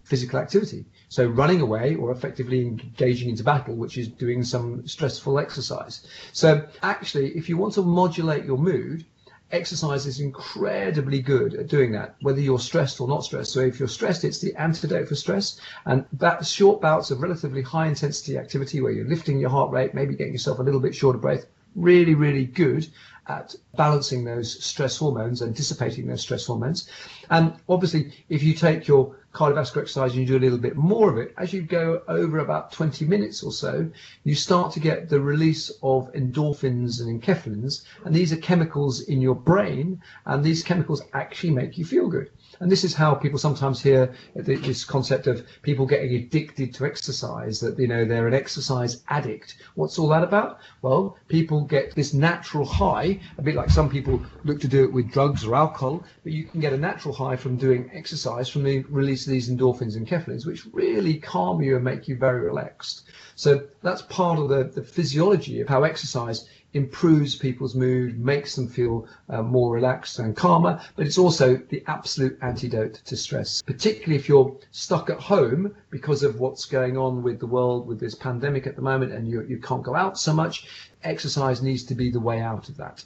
physical 0.03 0.39
activity. 0.39 0.85
So 1.09 1.27
running 1.27 1.61
away 1.61 1.95
or 1.95 2.11
effectively 2.11 2.61
engaging 2.61 3.29
into 3.29 3.43
battle, 3.43 3.75
which 3.75 3.97
is 3.97 4.07
doing 4.07 4.43
some 4.43 4.87
stressful 4.87 5.37
exercise. 5.37 6.07
So 6.31 6.65
actually, 6.81 7.37
if 7.37 7.47
you 7.47 7.57
want 7.57 7.73
to 7.75 7.81
modulate 7.81 8.45
your 8.45 8.57
mood, 8.57 9.05
exercise 9.51 10.05
is 10.05 10.19
incredibly 10.19 11.21
good 11.21 11.53
at 11.53 11.67
doing 11.67 11.91
that, 11.93 12.15
whether 12.21 12.41
you're 12.41 12.59
stressed 12.59 12.99
or 12.99 13.07
not 13.07 13.23
stressed. 13.23 13.53
So 13.53 13.61
if 13.61 13.79
you're 13.79 13.87
stressed, 13.87 14.23
it's 14.23 14.39
the 14.39 14.55
antidote 14.55 15.07
for 15.07 15.15
stress. 15.15 15.59
And 15.85 16.05
that 16.13 16.45
short 16.45 16.81
bouts 16.81 17.11
of 17.11 17.21
relatively 17.21 17.61
high 17.61 17.87
intensity 17.87 18.37
activity 18.37 18.81
where 18.81 18.91
you're 18.91 19.07
lifting 19.07 19.39
your 19.39 19.49
heart 19.49 19.71
rate, 19.71 19.93
maybe 19.93 20.15
getting 20.15 20.33
yourself 20.33 20.59
a 20.59 20.63
little 20.63 20.81
bit 20.81 20.95
short 20.95 21.15
of 21.15 21.21
breath, 21.21 21.45
really, 21.77 22.15
really 22.15 22.45
good 22.45 22.87
at 23.27 23.55
balancing 23.75 24.23
those 24.23 24.63
stress 24.63 24.97
hormones 24.97 25.41
and 25.41 25.55
dissipating 25.55 26.07
those 26.07 26.21
stress 26.21 26.45
hormones. 26.45 26.89
And 27.29 27.53
obviously, 27.69 28.13
if 28.29 28.41
you 28.41 28.53
take 28.53 28.87
your 28.87 29.15
cardiovascular 29.33 29.81
exercise 29.81 30.11
and 30.11 30.21
you 30.21 30.25
do 30.25 30.37
a 30.37 30.39
little 30.39 30.57
bit 30.57 30.75
more 30.75 31.11
of 31.11 31.17
it, 31.17 31.33
as 31.37 31.53
you 31.53 31.61
go 31.61 32.01
over 32.07 32.39
about 32.39 32.71
20 32.71 33.05
minutes 33.05 33.43
or 33.43 33.51
so, 33.51 33.89
you 34.23 34.33
start 34.33 34.71
to 34.73 34.79
get 34.79 35.09
the 35.09 35.19
release 35.19 35.69
of 35.83 36.11
endorphins 36.13 37.01
and 37.01 37.21
enkephalins. 37.21 37.83
And 38.05 38.15
these 38.15 38.33
are 38.33 38.37
chemicals 38.37 39.01
in 39.01 39.21
your 39.21 39.35
brain, 39.35 40.01
and 40.25 40.43
these 40.43 40.63
chemicals 40.63 41.01
actually 41.13 41.51
make 41.51 41.77
you 41.77 41.85
feel 41.85 42.07
good. 42.07 42.31
And 42.59 42.71
this 42.71 42.83
is 42.83 42.93
how 42.93 43.13
people 43.13 43.39
sometimes 43.39 43.81
hear 43.81 44.13
this 44.35 44.83
concept 44.83 45.27
of 45.27 45.45
people 45.61 45.85
getting 45.85 46.15
addicted 46.15 46.73
to 46.75 46.85
exercise, 46.85 47.59
that, 47.59 47.77
you 47.77 47.87
know, 47.87 48.05
they're 48.05 48.27
an 48.27 48.33
exercise 48.33 49.03
addict. 49.09 49.57
What's 49.75 49.99
all 49.99 50.09
that 50.09 50.23
about? 50.23 50.59
Well, 50.81 51.17
people 51.27 51.61
get 51.61 51.95
this 51.95 52.13
natural 52.13 52.65
high, 52.65 53.19
a 53.37 53.41
bit 53.41 53.55
like 53.55 53.69
some 53.69 53.89
people 53.89 54.21
look 54.43 54.59
to 54.61 54.67
do 54.67 54.83
it 54.83 54.93
with 54.93 55.11
drugs 55.11 55.45
or 55.45 55.55
alcohol, 55.55 56.03
but 56.23 56.31
you 56.31 56.45
can 56.45 56.59
get 56.59 56.73
a 56.73 56.77
natural 56.77 57.13
high 57.13 57.35
from 57.35 57.57
doing 57.57 57.89
exercise, 57.93 58.49
from 58.49 58.63
the 58.63 58.79
release 58.89 59.25
of 59.25 59.31
these 59.31 59.49
endorphins 59.49 59.95
and 59.95 60.07
enkephalins, 60.07 60.45
which 60.45 60.65
really 60.71 61.15
calm 61.15 61.61
you 61.61 61.75
and 61.75 61.83
make 61.83 62.07
you 62.07 62.15
very 62.15 62.41
relaxed. 62.41 63.03
So 63.35 63.67
that's 63.83 64.01
part 64.03 64.39
of 64.39 64.49
the, 64.49 64.63
the 64.63 64.83
physiology 64.83 65.61
of 65.61 65.67
how 65.67 65.83
exercise 65.83 66.47
improves 66.77 67.35
people's 67.35 67.75
mood, 67.75 68.19
makes 68.19 68.55
them 68.55 68.67
feel 68.67 69.07
uh, 69.29 69.41
more 69.41 69.73
relaxed 69.73 70.19
and 70.19 70.35
calmer, 70.35 70.79
but 70.95 71.05
it's 71.05 71.17
also 71.17 71.57
the 71.69 71.83
absolute 71.87 72.37
antidote 72.41 73.01
to 73.05 73.17
stress, 73.17 73.61
particularly 73.61 74.15
if 74.15 74.29
you're 74.29 74.55
stuck 74.71 75.09
at 75.09 75.19
home 75.19 75.75
because 75.89 76.23
of 76.23 76.39
what's 76.39 76.65
going 76.65 76.97
on 76.97 77.23
with 77.23 77.39
the 77.39 77.47
world 77.47 77.87
with 77.87 77.99
this 77.99 78.15
pandemic 78.15 78.67
at 78.67 78.75
the 78.75 78.81
moment 78.81 79.11
and 79.11 79.27
you, 79.27 79.41
you 79.41 79.57
can't 79.59 79.83
go 79.83 79.95
out 79.95 80.17
so 80.17 80.33
much. 80.33 80.67
Exercise 81.03 81.61
needs 81.61 81.83
to 81.83 81.95
be 81.95 82.09
the 82.09 82.19
way 82.19 82.39
out 82.39 82.69
of 82.69 82.77
that. 82.77 83.03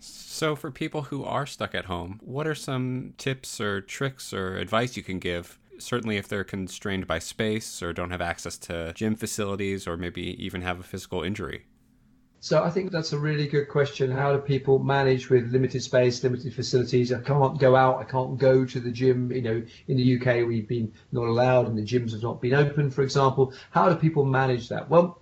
So, 0.00 0.54
for 0.54 0.70
people 0.70 1.02
who 1.02 1.24
are 1.24 1.46
stuck 1.46 1.74
at 1.74 1.86
home, 1.86 2.20
what 2.22 2.46
are 2.46 2.54
some 2.54 3.14
tips 3.18 3.60
or 3.60 3.80
tricks 3.80 4.32
or 4.32 4.56
advice 4.56 4.96
you 4.96 5.02
can 5.02 5.18
give 5.18 5.58
certainly 5.80 6.16
if 6.16 6.28
they're 6.28 6.44
constrained 6.44 7.06
by 7.06 7.18
space 7.18 7.82
or 7.82 7.92
don't 7.92 8.10
have 8.10 8.20
access 8.20 8.58
to 8.58 8.92
gym 8.94 9.14
facilities 9.14 9.86
or 9.86 9.96
maybe 9.96 10.22
even 10.44 10.62
have 10.62 10.80
a 10.80 10.82
physical 10.82 11.22
injury? 11.22 11.66
So 12.40 12.62
I 12.62 12.70
think 12.70 12.92
that's 12.92 13.12
a 13.12 13.18
really 13.18 13.48
good 13.48 13.68
question. 13.68 14.12
How 14.12 14.32
do 14.32 14.38
people 14.38 14.78
manage 14.78 15.28
with 15.28 15.50
limited 15.50 15.82
space, 15.82 16.22
limited 16.22 16.54
facilities? 16.54 17.12
I 17.12 17.20
can't 17.20 17.58
go 17.58 17.74
out. 17.74 17.98
I 17.98 18.04
can't 18.04 18.38
go 18.38 18.64
to 18.64 18.80
the 18.80 18.92
gym. 18.92 19.32
You 19.32 19.42
know, 19.42 19.62
in 19.88 19.96
the 19.96 20.16
UK, 20.16 20.46
we've 20.46 20.68
been 20.68 20.92
not 21.10 21.24
allowed 21.24 21.66
and 21.66 21.76
the 21.76 21.82
gyms 21.82 22.12
have 22.12 22.22
not 22.22 22.40
been 22.40 22.54
open, 22.54 22.90
for 22.90 23.02
example. 23.02 23.52
How 23.70 23.88
do 23.88 23.96
people 23.96 24.24
manage 24.24 24.68
that? 24.68 24.88
Well, 24.88 25.20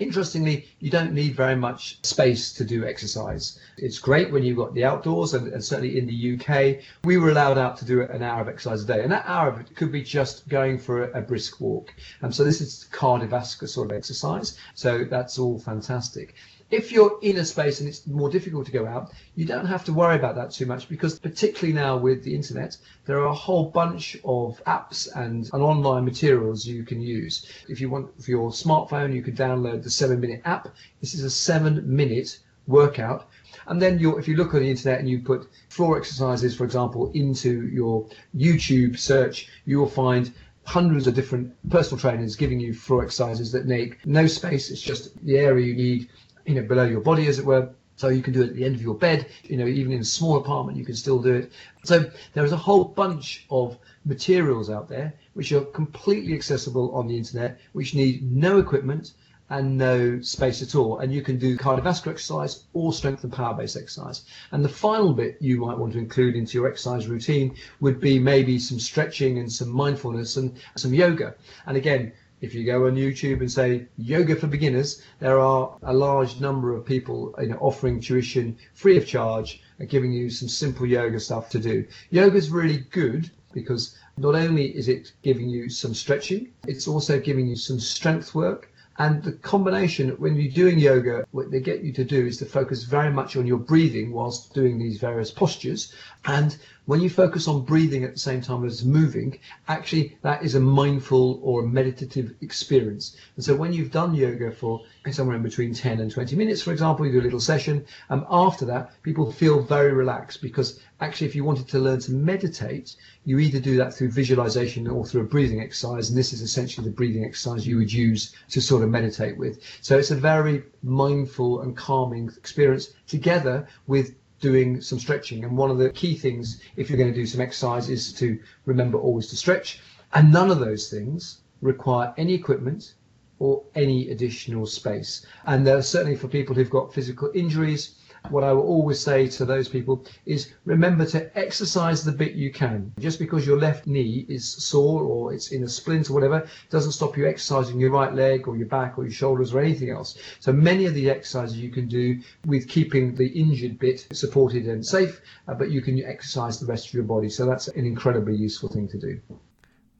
Interestingly, 0.00 0.66
you 0.80 0.90
don't 0.90 1.12
need 1.12 1.36
very 1.36 1.54
much 1.54 1.98
space 2.02 2.52
to 2.54 2.64
do 2.64 2.84
exercise. 2.84 3.60
It's 3.76 4.00
great 4.00 4.32
when 4.32 4.42
you've 4.42 4.56
got 4.56 4.74
the 4.74 4.84
outdoors, 4.84 5.34
and, 5.34 5.52
and, 5.52 5.64
certainly 5.64 5.98
in 5.98 6.06
the 6.06 6.34
UK, 6.34 6.82
we 7.04 7.16
were 7.16 7.30
allowed 7.30 7.58
out 7.58 7.76
to 7.78 7.84
do 7.84 8.02
an 8.02 8.22
hour 8.22 8.40
of 8.40 8.48
exercise 8.48 8.82
a 8.82 8.86
day, 8.86 9.02
and 9.02 9.12
that 9.12 9.24
hour 9.26 9.48
of 9.48 9.60
it 9.60 9.76
could 9.76 9.92
be 9.92 10.02
just 10.02 10.48
going 10.48 10.78
for 10.78 11.04
a, 11.04 11.18
a 11.18 11.22
brisk 11.22 11.60
walk. 11.60 11.94
And 12.22 12.34
so 12.34 12.42
this 12.42 12.60
is 12.60 12.88
cardiovascular 12.90 13.68
sort 13.68 13.90
of 13.90 13.96
exercise. 13.96 14.58
So 14.74 15.04
that's 15.04 15.38
all 15.38 15.60
fantastic. 15.60 16.34
If 16.70 16.90
you're 16.90 17.18
in 17.20 17.36
a 17.36 17.44
space 17.44 17.80
and 17.80 17.88
it's 17.88 18.06
more 18.06 18.30
difficult 18.30 18.66
to 18.66 18.72
go 18.72 18.86
out, 18.86 19.12
you 19.36 19.44
don't 19.44 19.66
have 19.66 19.84
to 19.84 19.92
worry 19.92 20.16
about 20.16 20.34
that 20.36 20.50
too 20.50 20.66
much 20.66 20.88
because 20.88 21.18
particularly 21.18 21.72
now 21.74 21.96
with 21.96 22.24
the 22.24 22.34
internet, 22.34 22.76
there 23.04 23.18
are 23.18 23.26
a 23.26 23.34
whole 23.34 23.66
bunch 23.70 24.16
of 24.24 24.62
apps 24.66 25.08
and, 25.14 25.50
and 25.52 25.62
online 25.62 26.04
materials 26.04 26.66
you 26.66 26.82
can 26.82 27.00
use. 27.00 27.46
If 27.68 27.80
you 27.80 27.90
want 27.90 28.22
for 28.22 28.30
your 28.30 28.50
smartphone, 28.50 29.14
you 29.14 29.22
can 29.22 29.36
download 29.36 29.82
the 29.82 29.90
seven 29.90 30.20
minute 30.20 30.42
app. 30.44 30.68
This 31.00 31.14
is 31.14 31.22
a 31.22 31.30
seven 31.30 31.82
minute 31.86 32.38
workout. 32.66 33.28
And 33.66 33.80
then 33.80 33.98
if 34.00 34.26
you 34.26 34.36
look 34.36 34.54
on 34.54 34.60
the 34.60 34.70
internet 34.70 35.00
and 35.00 35.08
you 35.08 35.20
put 35.20 35.48
floor 35.68 35.96
exercises, 35.96 36.56
for 36.56 36.64
example, 36.64 37.10
into 37.14 37.66
your 37.68 38.06
YouTube 38.36 38.98
search, 38.98 39.48
you 39.64 39.78
will 39.78 39.88
find 39.88 40.32
hundreds 40.66 41.06
of 41.06 41.14
different 41.14 41.52
personal 41.68 42.00
trainers 42.00 42.36
giving 42.36 42.58
you 42.58 42.72
floor 42.72 43.04
exercises 43.04 43.52
that 43.52 43.66
make 43.66 44.04
no 44.06 44.26
space. 44.26 44.70
It's 44.70 44.80
just 44.80 45.14
the 45.24 45.36
area 45.36 45.66
you 45.66 45.74
need 45.74 46.08
you 46.46 46.54
know, 46.54 46.62
below 46.62 46.84
your 46.84 47.00
body, 47.00 47.26
as 47.26 47.38
it 47.38 47.44
were. 47.44 47.70
So 47.96 48.08
you 48.08 48.22
can 48.22 48.32
do 48.32 48.42
it 48.42 48.48
at 48.48 48.56
the 48.56 48.64
end 48.64 48.74
of 48.74 48.82
your 48.82 48.94
bed, 48.94 49.26
you 49.44 49.56
know, 49.56 49.66
even 49.66 49.92
in 49.92 50.00
a 50.00 50.04
small 50.04 50.36
apartment, 50.36 50.76
you 50.76 50.84
can 50.84 50.96
still 50.96 51.20
do 51.20 51.32
it. 51.32 51.52
So 51.84 52.10
there 52.32 52.44
is 52.44 52.50
a 52.50 52.56
whole 52.56 52.84
bunch 52.84 53.46
of 53.50 53.78
materials 54.04 54.68
out 54.68 54.88
there 54.88 55.14
which 55.34 55.52
are 55.52 55.60
completely 55.60 56.34
accessible 56.34 56.92
on 56.94 57.06
the 57.06 57.16
internet, 57.16 57.60
which 57.72 57.94
need 57.94 58.32
no 58.32 58.58
equipment 58.58 59.12
and 59.50 59.78
no 59.78 60.20
space 60.22 60.62
at 60.62 60.74
all. 60.74 60.98
And 60.98 61.12
you 61.12 61.22
can 61.22 61.38
do 61.38 61.56
cardiovascular 61.56 62.12
exercise 62.12 62.64
or 62.72 62.92
strength 62.92 63.22
and 63.22 63.32
power 63.32 63.54
based 63.54 63.76
exercise. 63.76 64.22
And 64.50 64.64
the 64.64 64.68
final 64.68 65.12
bit 65.12 65.36
you 65.40 65.58
might 65.58 65.78
want 65.78 65.92
to 65.92 65.98
include 65.98 66.34
into 66.34 66.58
your 66.58 66.66
exercise 66.66 67.06
routine 67.06 67.54
would 67.80 68.00
be 68.00 68.18
maybe 68.18 68.58
some 68.58 68.80
stretching 68.80 69.38
and 69.38 69.52
some 69.52 69.68
mindfulness 69.68 70.36
and 70.36 70.56
some 70.76 70.94
yoga. 70.94 71.34
And 71.66 71.76
again, 71.76 72.12
if 72.44 72.54
you 72.54 72.62
go 72.64 72.86
on 72.86 72.94
YouTube 72.94 73.40
and 73.40 73.50
say 73.50 73.86
yoga 73.96 74.36
for 74.36 74.46
beginners, 74.46 75.00
there 75.18 75.40
are 75.40 75.78
a 75.82 75.94
large 75.94 76.40
number 76.40 76.74
of 76.74 76.84
people 76.84 77.34
you 77.40 77.48
know, 77.48 77.56
offering 77.56 78.00
tuition 78.00 78.58
free 78.74 78.98
of 78.98 79.06
charge 79.06 79.62
and 79.78 79.88
giving 79.88 80.12
you 80.12 80.28
some 80.28 80.48
simple 80.48 80.84
yoga 80.84 81.18
stuff 81.18 81.48
to 81.50 81.58
do. 81.58 81.86
Yoga 82.10 82.36
is 82.36 82.50
really 82.50 82.84
good 82.90 83.30
because 83.52 83.96
not 84.18 84.34
only 84.34 84.66
is 84.76 84.88
it 84.88 85.12
giving 85.22 85.48
you 85.48 85.70
some 85.70 85.94
stretching, 85.94 86.52
it's 86.68 86.86
also 86.86 87.18
giving 87.18 87.46
you 87.46 87.56
some 87.56 87.80
strength 87.80 88.34
work. 88.34 88.70
And 88.98 89.22
the 89.24 89.32
combination, 89.32 90.10
when 90.10 90.36
you're 90.36 90.52
doing 90.52 90.78
yoga, 90.78 91.24
what 91.32 91.50
they 91.50 91.60
get 91.60 91.82
you 91.82 91.92
to 91.94 92.04
do 92.04 92.26
is 92.26 92.36
to 92.38 92.44
focus 92.44 92.84
very 92.84 93.10
much 93.10 93.36
on 93.36 93.46
your 93.46 93.58
breathing 93.58 94.12
whilst 94.12 94.54
doing 94.54 94.78
these 94.78 94.98
various 94.98 95.30
postures. 95.30 95.92
And 96.26 96.56
when 96.86 97.00
you 97.00 97.08
focus 97.08 97.48
on 97.48 97.64
breathing 97.64 98.04
at 98.04 98.12
the 98.12 98.18
same 98.18 98.42
time 98.42 98.64
as 98.64 98.84
moving, 98.84 99.38
actually 99.68 100.18
that 100.22 100.42
is 100.42 100.54
a 100.54 100.60
mindful 100.60 101.40
or 101.42 101.62
meditative 101.62 102.34
experience. 102.42 103.16
And 103.36 103.44
so 103.44 103.54
when 103.56 103.72
you've 103.72 103.90
done 103.90 104.14
yoga 104.14 104.50
for 104.50 104.82
somewhere 105.10 105.36
in 105.36 105.42
between 105.42 105.72
10 105.72 106.00
and 106.00 106.10
20 106.10 106.36
minutes, 106.36 106.60
for 106.62 106.72
example, 106.72 107.06
you 107.06 107.12
do 107.12 107.20
a 107.20 107.22
little 107.22 107.40
session, 107.40 107.86
um, 108.10 108.26
after 108.30 108.66
that, 108.66 109.02
people 109.02 109.32
feel 109.32 109.62
very 109.62 109.92
relaxed 109.92 110.42
because 110.42 110.80
actually 111.00 111.26
if 111.26 111.34
you 111.34 111.42
wanted 111.42 111.68
to 111.68 111.78
learn 111.78 112.00
to 112.00 112.12
meditate, 112.12 112.96
you 113.24 113.38
either 113.38 113.60
do 113.60 113.78
that 113.78 113.94
through 113.94 114.10
visualization 114.10 114.86
or 114.86 115.06
through 115.06 115.22
a 115.22 115.24
breathing 115.24 115.60
exercise. 115.60 116.10
And 116.10 116.18
this 116.18 116.34
is 116.34 116.42
essentially 116.42 116.84
the 116.84 116.94
breathing 116.94 117.24
exercise 117.24 117.66
you 117.66 117.76
would 117.78 117.92
use 117.92 118.34
to 118.50 118.60
sort 118.60 118.82
of 118.82 118.90
meditate 118.90 119.38
with. 119.38 119.60
So 119.80 119.98
it's 119.98 120.10
a 120.10 120.16
very 120.16 120.64
mindful 120.82 121.62
and 121.62 121.74
calming 121.74 122.30
experience 122.36 122.92
together 123.06 123.66
with 123.86 124.14
doing 124.44 124.80
some 124.82 124.98
stretching. 124.98 125.42
And 125.44 125.56
one 125.56 125.70
of 125.70 125.78
the 125.78 125.90
key 125.90 126.14
things, 126.14 126.60
if 126.76 126.90
you're 126.90 126.98
going 127.02 127.12
to 127.14 127.20
do 127.22 127.26
some 127.26 127.40
exercise, 127.40 127.88
is 127.88 128.12
to 128.20 128.38
remember 128.66 128.98
always 128.98 129.28
to 129.28 129.36
stretch. 129.36 129.80
And 130.12 130.30
none 130.30 130.50
of 130.50 130.58
those 130.58 130.90
things 130.90 131.40
require 131.62 132.12
any 132.18 132.34
equipment 132.34 132.94
or 133.38 133.62
any 133.74 134.10
additional 134.10 134.66
space. 134.66 135.26
And 135.46 135.66
certainly 135.82 136.16
for 136.16 136.28
people 136.28 136.54
who've 136.54 136.76
got 136.78 136.92
physical 136.92 137.30
injuries, 137.34 137.82
what 138.30 138.44
I 138.44 138.52
will 138.52 138.62
always 138.62 139.00
say 139.00 139.28
to 139.28 139.44
those 139.44 139.68
people 139.68 140.04
is 140.24 140.52
remember 140.64 141.04
to 141.06 141.38
exercise 141.38 142.04
the 142.04 142.12
bit 142.12 142.32
you 142.32 142.50
can. 142.50 142.92
Just 142.98 143.18
because 143.18 143.46
your 143.46 143.58
left 143.58 143.86
knee 143.86 144.24
is 144.28 144.46
sore 144.46 145.02
or 145.02 145.32
it's 145.32 145.52
in 145.52 145.62
a 145.62 145.68
splint 145.68 146.08
or 146.08 146.14
whatever 146.14 146.48
doesn't 146.70 146.92
stop 146.92 147.16
you 147.16 147.26
exercising 147.26 147.78
your 147.78 147.90
right 147.90 148.14
leg 148.14 148.48
or 148.48 148.56
your 148.56 148.66
back 148.66 148.98
or 148.98 149.04
your 149.04 149.12
shoulders 149.12 149.52
or 149.52 149.60
anything 149.60 149.90
else. 149.90 150.18
So 150.40 150.52
many 150.52 150.86
of 150.86 150.94
the 150.94 151.10
exercises 151.10 151.58
you 151.58 151.70
can 151.70 151.86
do 151.86 152.20
with 152.46 152.68
keeping 152.68 153.14
the 153.14 153.28
injured 153.28 153.78
bit 153.78 154.06
supported 154.12 154.66
and 154.66 154.84
safe, 154.84 155.20
uh, 155.46 155.54
but 155.54 155.70
you 155.70 155.82
can 155.82 156.02
exercise 156.04 156.58
the 156.58 156.66
rest 156.66 156.88
of 156.88 156.94
your 156.94 157.04
body. 157.04 157.28
So 157.28 157.46
that's 157.46 157.68
an 157.68 157.84
incredibly 157.84 158.36
useful 158.36 158.68
thing 158.68 158.88
to 158.88 158.98
do. 158.98 159.20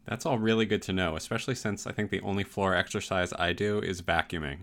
That's 0.07 0.27
all 0.27 0.39
really 0.39 0.67
good 0.67 0.83
to 0.83 0.93
know, 0.93 1.17
especially 1.17 1.55
since 1.55 1.87
I 1.87 1.93
think 1.93 2.11
the 2.11 2.21
only 2.21 2.45
floor 2.45 2.75
exercise 2.75 3.33
I 3.39 3.53
do 3.53 3.79
is 3.79 4.03
vacuuming. 4.03 4.61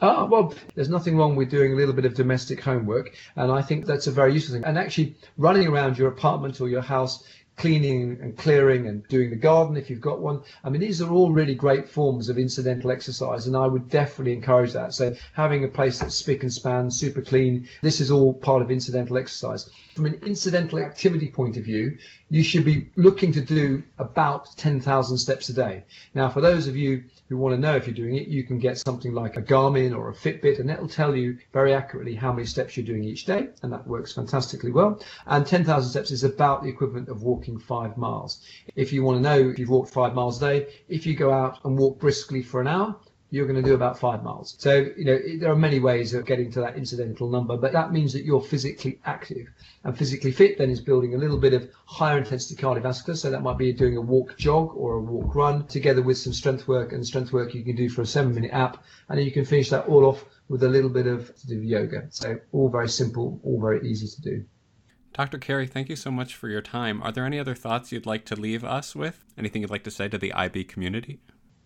Ah, 0.00 0.26
well, 0.26 0.52
there's 0.74 0.90
nothing 0.90 1.16
wrong 1.16 1.36
with 1.36 1.50
doing 1.50 1.72
a 1.72 1.76
little 1.76 1.94
bit 1.94 2.04
of 2.04 2.14
domestic 2.14 2.60
homework, 2.60 3.14
and 3.34 3.50
I 3.50 3.62
think 3.62 3.86
that's 3.86 4.06
a 4.06 4.10
very 4.12 4.34
useful 4.34 4.54
thing. 4.54 4.64
And 4.64 4.76
actually, 4.76 5.16
running 5.38 5.66
around 5.68 5.96
your 5.96 6.08
apartment 6.08 6.60
or 6.60 6.68
your 6.68 6.82
house 6.82 7.24
cleaning 7.56 8.18
and 8.20 8.36
clearing 8.36 8.86
and 8.86 9.06
doing 9.08 9.30
the 9.30 9.36
garden 9.36 9.76
if 9.76 9.88
you've 9.88 10.00
got 10.00 10.20
one. 10.20 10.42
I 10.62 10.70
mean, 10.70 10.80
these 10.80 11.00
are 11.00 11.10
all 11.10 11.32
really 11.32 11.54
great 11.54 11.88
forms 11.88 12.28
of 12.28 12.38
incidental 12.38 12.90
exercise, 12.90 13.46
and 13.46 13.56
I 13.56 13.66
would 13.66 13.88
definitely 13.88 14.34
encourage 14.34 14.72
that. 14.72 14.94
So, 14.94 15.14
having 15.32 15.64
a 15.64 15.68
place 15.68 15.98
that's 15.98 16.14
spick 16.14 16.42
and 16.42 16.52
span, 16.52 16.90
super 16.90 17.22
clean, 17.22 17.68
this 17.82 18.00
is 18.00 18.10
all 18.10 18.34
part 18.34 18.62
of 18.62 18.70
incidental 18.70 19.16
exercise. 19.16 19.70
From 19.94 20.06
an 20.06 20.20
incidental 20.26 20.78
activity 20.78 21.28
point 21.28 21.56
of 21.56 21.64
view, 21.64 21.96
you 22.28 22.42
should 22.42 22.64
be 22.64 22.88
looking 22.96 23.32
to 23.32 23.40
do 23.40 23.82
about 23.98 24.48
10,000 24.56 25.16
steps 25.16 25.48
a 25.48 25.52
day. 25.52 25.84
Now, 26.12 26.28
for 26.28 26.40
those 26.40 26.66
of 26.66 26.76
you 26.76 27.04
who 27.28 27.36
want 27.36 27.54
to 27.54 27.60
know 27.60 27.76
if 27.76 27.86
you're 27.86 27.94
doing 27.94 28.16
it, 28.16 28.28
you 28.28 28.42
can 28.44 28.58
get 28.58 28.78
something 28.78 29.14
like 29.14 29.36
a 29.36 29.42
Garmin 29.42 29.96
or 29.96 30.10
a 30.10 30.14
Fitbit, 30.14 30.58
and 30.58 30.70
it'll 30.70 30.88
tell 30.88 31.14
you 31.14 31.38
very 31.52 31.72
accurately 31.72 32.14
how 32.14 32.32
many 32.32 32.46
steps 32.46 32.76
you're 32.76 32.84
doing 32.84 33.04
each 33.04 33.24
day, 33.26 33.48
and 33.62 33.72
that 33.72 33.86
works 33.86 34.12
fantastically 34.12 34.72
well. 34.72 35.00
And 35.26 35.46
10,000 35.46 35.88
steps 35.88 36.10
is 36.10 36.24
about 36.24 36.62
the 36.62 36.68
equivalent 36.68 37.08
of 37.08 37.22
walking 37.22 37.45
five 37.58 37.96
miles. 37.96 38.44
If 38.74 38.92
you 38.92 39.04
want 39.04 39.18
to 39.18 39.22
know 39.22 39.50
if 39.50 39.58
you've 39.58 39.68
walked 39.68 39.92
five 39.92 40.14
miles 40.14 40.42
a 40.42 40.48
day, 40.48 40.66
if 40.88 41.06
you 41.06 41.14
go 41.14 41.32
out 41.32 41.58
and 41.64 41.78
walk 41.78 42.00
briskly 42.00 42.42
for 42.42 42.60
an 42.60 42.66
hour, 42.66 42.96
you're 43.30 43.46
going 43.46 43.62
to 43.62 43.68
do 43.68 43.74
about 43.74 43.98
five 43.98 44.22
miles. 44.22 44.54
So, 44.58 44.88
you 44.96 45.04
know, 45.04 45.18
there 45.40 45.50
are 45.50 45.56
many 45.56 45.80
ways 45.80 46.14
of 46.14 46.24
getting 46.26 46.50
to 46.52 46.60
that 46.60 46.76
incidental 46.76 47.28
number, 47.28 47.56
but 47.56 47.72
that 47.72 47.92
means 47.92 48.12
that 48.12 48.24
you're 48.24 48.40
physically 48.40 49.00
active. 49.04 49.48
And 49.82 49.96
physically 49.96 50.30
fit 50.30 50.58
then 50.58 50.70
is 50.70 50.80
building 50.80 51.14
a 51.14 51.18
little 51.18 51.38
bit 51.38 51.52
of 51.52 51.68
higher 51.86 52.18
intensity 52.18 52.60
cardiovascular. 52.60 53.16
So 53.16 53.30
that 53.30 53.42
might 53.42 53.58
be 53.58 53.72
doing 53.72 53.96
a 53.96 54.00
walk 54.00 54.36
jog 54.38 54.76
or 54.76 54.94
a 54.94 55.00
walk 55.00 55.34
run 55.34 55.66
together 55.66 56.02
with 56.02 56.18
some 56.18 56.32
strength 56.32 56.68
work 56.68 56.92
and 56.92 57.04
strength 57.04 57.32
work 57.32 57.54
you 57.54 57.64
can 57.64 57.76
do 57.76 57.88
for 57.88 58.02
a 58.02 58.06
seven 58.06 58.34
minute 58.34 58.52
app. 58.52 58.84
And 59.08 59.18
then 59.18 59.26
you 59.26 59.32
can 59.32 59.44
finish 59.44 59.70
that 59.70 59.86
all 59.86 60.04
off 60.04 60.24
with 60.48 60.62
a 60.62 60.68
little 60.68 60.90
bit 60.90 61.08
of 61.08 61.32
yoga. 61.48 62.06
So 62.10 62.38
all 62.52 62.68
very 62.68 62.88
simple, 62.88 63.40
all 63.42 63.60
very 63.60 63.88
easy 63.88 64.06
to 64.06 64.22
do. 64.22 64.44
Dr. 65.16 65.38
Carey, 65.38 65.66
thank 65.66 65.88
you 65.88 65.96
so 65.96 66.10
much 66.10 66.34
for 66.34 66.50
your 66.50 66.60
time. 66.60 67.02
Are 67.02 67.10
there 67.10 67.24
any 67.24 67.38
other 67.38 67.54
thoughts 67.54 67.90
you'd 67.90 68.04
like 68.04 68.26
to 68.26 68.36
leave 68.36 68.62
us 68.62 68.94
with? 68.94 69.24
Anything 69.38 69.62
you'd 69.62 69.70
like 69.70 69.84
to 69.84 69.90
say 69.90 70.08
to 70.08 70.18
the 70.18 70.30
IB 70.34 70.64
community? 70.64 71.20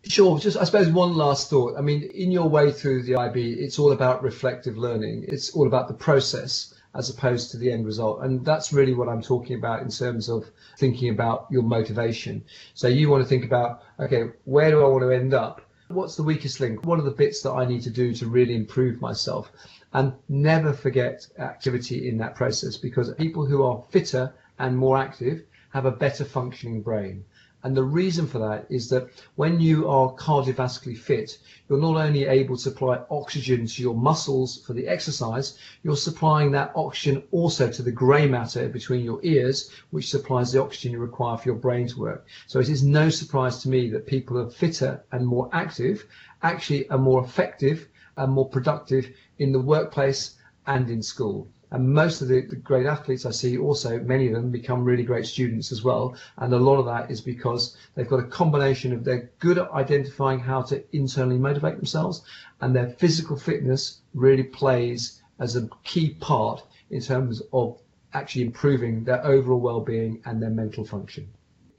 Sure. 0.05 0.39
Just, 0.39 0.57
I 0.57 0.63
suppose, 0.63 0.89
one 0.89 1.17
last 1.17 1.51
thought. 1.51 1.77
I 1.77 1.81
mean, 1.81 2.05
in 2.15 2.31
your 2.31 2.49
way 2.49 2.71
through 2.71 3.03
the 3.03 3.17
IB, 3.17 3.55
it's 3.55 3.81
all 3.81 3.91
about 3.91 4.23
reflective 4.23 4.79
learning. 4.79 5.25
It's 5.27 5.51
all 5.51 5.67
about 5.67 5.89
the 5.89 5.95
process 5.95 6.75
as 6.95 7.11
opposed 7.11 7.51
to 7.51 7.57
the 7.57 7.73
end 7.73 7.87
result. 7.87 8.23
And 8.23 8.45
that's 8.45 8.73
really 8.73 8.95
what 8.95 9.09
I'm 9.09 9.21
talking 9.21 9.57
about 9.57 9.83
in 9.83 9.91
terms 9.91 10.29
of 10.29 10.49
thinking 10.79 11.09
about 11.11 11.49
your 11.51 11.65
motivation. 11.65 12.45
So 12.75 12.87
you 12.87 13.11
want 13.11 13.25
to 13.25 13.29
think 13.29 13.45
about, 13.45 13.83
okay, 13.99 14.31
where 14.45 14.71
do 14.71 14.81
I 14.85 14.87
want 14.87 15.03
to 15.03 15.11
end 15.11 15.35
up? 15.35 15.61
What's 15.91 16.15
the 16.15 16.23
weakest 16.23 16.61
link? 16.61 16.87
What 16.87 17.01
are 17.01 17.03
the 17.03 17.11
bits 17.11 17.43
that 17.43 17.51
I 17.51 17.65
need 17.65 17.83
to 17.83 17.91
do 17.91 18.15
to 18.15 18.29
really 18.29 18.55
improve 18.55 19.01
myself? 19.01 19.51
And 19.93 20.13
never 20.29 20.73
forget 20.73 21.27
activity 21.37 22.09
in 22.09 22.17
that 22.19 22.37
process 22.37 22.77
because 22.77 23.13
people 23.15 23.45
who 23.45 23.65
are 23.65 23.83
fitter 23.91 24.33
and 24.61 24.79
more 24.79 24.97
active 24.97 25.43
have 25.71 25.87
a 25.87 25.91
better 25.91 26.25
functioning 26.25 26.81
brain. 26.81 27.25
And 27.63 27.77
the 27.77 27.85
reason 27.85 28.27
for 28.27 28.39
that 28.39 28.67
is 28.71 28.89
that 28.89 29.11
when 29.37 29.61
you 29.61 29.87
are 29.87 30.15
cardiovascularly 30.15 30.97
fit, 30.97 31.39
you're 31.69 31.79
not 31.79 31.97
only 31.97 32.25
able 32.25 32.57
to 32.57 32.63
supply 32.63 33.01
oxygen 33.11 33.67
to 33.67 33.83
your 33.83 33.95
muscles 33.95 34.63
for 34.65 34.73
the 34.73 34.89
exercise, 34.89 35.59
you're 35.83 35.97
supplying 35.97 36.53
that 36.53 36.73
oxygen 36.75 37.23
also 37.33 37.71
to 37.71 37.83
the 37.83 37.93
grey 37.93 38.27
matter 38.27 38.67
between 38.69 39.05
your 39.05 39.21
ears, 39.23 39.71
which 39.91 40.11
supplies 40.11 40.53
the 40.53 40.63
oxygen 40.63 40.93
you 40.93 40.99
require 40.99 41.37
for 41.37 41.51
your 41.51 41.59
brain 41.59 41.87
to 41.89 42.01
work. 42.01 42.27
So 42.47 42.61
it 42.61 42.71
is 42.71 42.83
no 42.83 43.11
surprise 43.11 43.59
to 43.59 43.69
me 43.69 43.91
that 43.91 44.07
people 44.07 44.39
are 44.39 44.49
fitter 44.49 45.05
and 45.13 45.27
more 45.27 45.51
active 45.53 46.07
actually 46.43 46.89
are 46.89 46.99
more 46.99 47.23
effective 47.23 47.89
and 48.17 48.33
more 48.33 48.49
productive 48.49 49.15
in 49.39 49.53
the 49.53 49.61
workplace 49.61 50.37
and 50.67 50.89
in 50.89 51.03
school. 51.03 51.49
And 51.73 51.95
most 51.95 52.21
of 52.21 52.29
the, 52.29 52.41
the, 52.41 52.57
great 52.57 52.87
athletes 52.87 53.25
I 53.25 53.31
see 53.31 53.57
also, 53.57 54.01
many 54.01 54.27
of 54.27 54.33
them 54.33 54.51
become 54.51 54.85
really 54.85 55.05
great 55.05 55.27
students 55.27 55.71
as 55.71 55.85
well. 55.85 56.17
And 56.39 56.53
a 56.53 56.59
lot 56.59 56.79
of 56.79 56.87
that 56.87 57.11
is 57.11 57.21
because 57.21 57.77
they've 57.95 58.09
got 58.09 58.19
a 58.21 58.25
combination 58.25 58.93
of 58.93 59.05
they're 59.05 59.31
good 59.39 59.59
at 59.59 59.71
identifying 59.71 60.41
how 60.41 60.63
to 60.63 60.83
internally 60.97 61.39
motivate 61.39 61.77
themselves 61.77 62.23
and 62.61 62.75
their 62.75 62.91
physical 62.91 63.37
fitness 63.37 64.01
really 64.15 64.43
plays 64.43 65.23
as 65.39 65.55
a 65.55 65.69
key 65.85 66.15
part 66.15 66.65
in 66.91 67.01
terms 67.01 67.41
of 67.53 67.79
actually 68.13 68.43
improving 68.43 69.05
their 69.05 69.25
overall 69.25 69.61
well-being 69.61 70.21
and 70.25 70.43
their 70.43 70.51
mental 70.51 70.85
function 70.85 71.29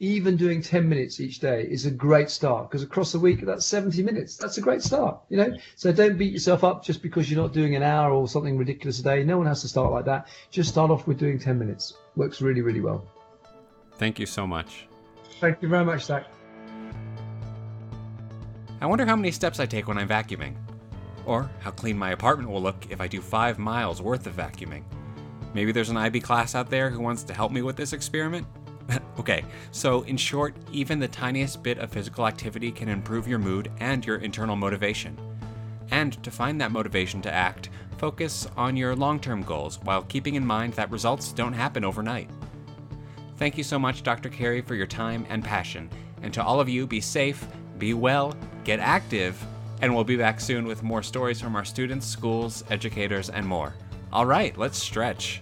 even 0.02 0.36
doing 0.36 0.64
10 0.64 0.90
minutes 0.90 1.20
each 1.20 1.40
day 1.40 1.68
is 1.70 1.86
a 1.86 1.92
great 1.92 2.28
start 2.28 2.68
because 2.68 2.82
across 2.82 3.12
the 3.12 3.20
week 3.20 3.46
that's 3.46 3.68
70 3.68 4.02
minutes. 4.02 4.36
That's 4.36 4.58
a 4.58 4.62
great 4.62 4.82
start 4.82 5.20
you 5.30 5.38
know? 5.38 5.54
So 5.76 5.94
don't 5.94 6.18
beat 6.18 6.34
yourself 6.34 6.64
up 6.64 6.84
just 6.84 7.04
because 7.04 7.30
you're 7.30 7.42
not 7.42 7.54
doing 7.54 7.76
an 7.76 7.84
hour 7.84 8.12
or 8.12 8.28
something 8.28 8.58
ridiculous 8.58 9.00
a 9.00 9.04
day. 9.04 9.24
No 9.24 9.38
one 9.38 9.46
has 9.46 9.62
to 9.62 9.68
start 9.68 9.92
like 9.92 10.06
that. 10.06 10.28
Just 10.50 10.70
start 10.70 10.90
off 10.90 11.06
with 11.06 11.20
doing 11.20 11.38
10 11.38 11.58
minutes. 11.58 11.94
Works 12.16 12.42
really 12.42 12.62
really 12.62 12.82
well. 12.82 13.06
Thank 13.98 14.18
you 14.18 14.26
so 14.26 14.48
much. 14.48 14.88
Thank 15.40 15.62
you 15.62 15.70
very 15.70 15.86
much 15.86 16.06
zach. 16.06 16.26
I 18.82 18.88
wonder 18.88 19.06
how 19.06 19.16
many 19.16 19.30
steps 19.30 19.60
i 19.60 19.68
take 19.68 19.88
when 19.88 20.00
i'm 20.00 20.10
vacuuming 20.10 20.56
or 21.28 21.48
how 21.60 21.70
clean 21.70 21.96
my 21.96 22.10
apartment 22.10 22.50
will 22.50 22.64
look 22.64 22.88
if 22.90 23.00
i 23.00 23.08
do 23.08 23.22
five 23.22 23.60
miles 23.60 24.02
worth 24.02 24.26
of 24.26 24.34
vacuuming. 24.34 24.84
Maybe 25.54 25.72
there's 25.72 25.90
an 25.90 25.98
ib 25.98 26.22
class 26.22 26.56
out 26.56 26.72
there 26.72 26.90
who 26.90 27.02
wants 27.02 27.22
to 27.26 27.36
help 27.36 27.52
me 27.52 27.62
with 27.62 27.76
this 27.76 27.94
experiment 27.94 28.48
okay, 29.20 29.44
so 29.72 30.02
in 30.04 30.18
short, 30.18 30.56
even 30.72 31.00
the 31.00 31.08
tiniest 31.08 31.64
bit 31.64 31.78
of 31.80 31.92
physical 31.92 32.28
activity 32.28 32.72
can 32.72 32.90
improve 32.90 33.28
your 33.28 33.40
mood 33.40 33.72
and 33.80 34.06
your 34.06 34.18
internal 34.18 34.56
motivation. 34.56 35.18
And 35.92 36.22
to 36.24 36.32
find 36.32 36.60
that 36.62 36.72
motivation 36.72 37.22
to 37.24 37.34
act, 37.34 37.70
focus 37.98 38.48
on 38.58 38.78
your 38.78 38.96
long 38.96 39.20
term 39.20 39.44
goals 39.44 39.80
while 39.84 40.04
keeping 40.04 40.36
in 40.36 40.46
mind 40.46 40.74
that 40.74 40.90
results 40.92 41.34
don't 41.34 41.54
happen 41.54 41.84
overnight. 41.84 42.30
Thank 43.38 43.58
you 43.58 43.64
so 43.64 43.80
much, 43.80 44.04
Dr. 44.04 44.30
Carey, 44.30 44.62
for 44.62 44.76
your 44.76 44.88
time 44.88 45.26
and 45.30 45.44
passion. 45.44 45.90
And 46.22 46.34
to 46.34 46.44
all 46.44 46.60
of 46.60 46.70
you, 46.70 46.86
be 46.86 47.02
safe, 47.02 47.46
be 47.78 47.94
well, 47.94 48.36
get 48.64 48.80
active, 48.80 49.44
and 49.82 49.94
we'll 49.94 50.04
be 50.04 50.16
back 50.16 50.40
soon 50.40 50.66
with 50.66 50.84
more 50.84 51.02
stories 51.02 51.42
from 51.42 51.56
our 51.56 51.66
students, 51.66 52.06
schools, 52.06 52.64
educators, 52.70 53.30
and 53.30 53.46
more. 53.46 53.74
All 54.14 54.26
right, 54.26 54.56
let's 54.58 54.78
stretch. 54.78 55.42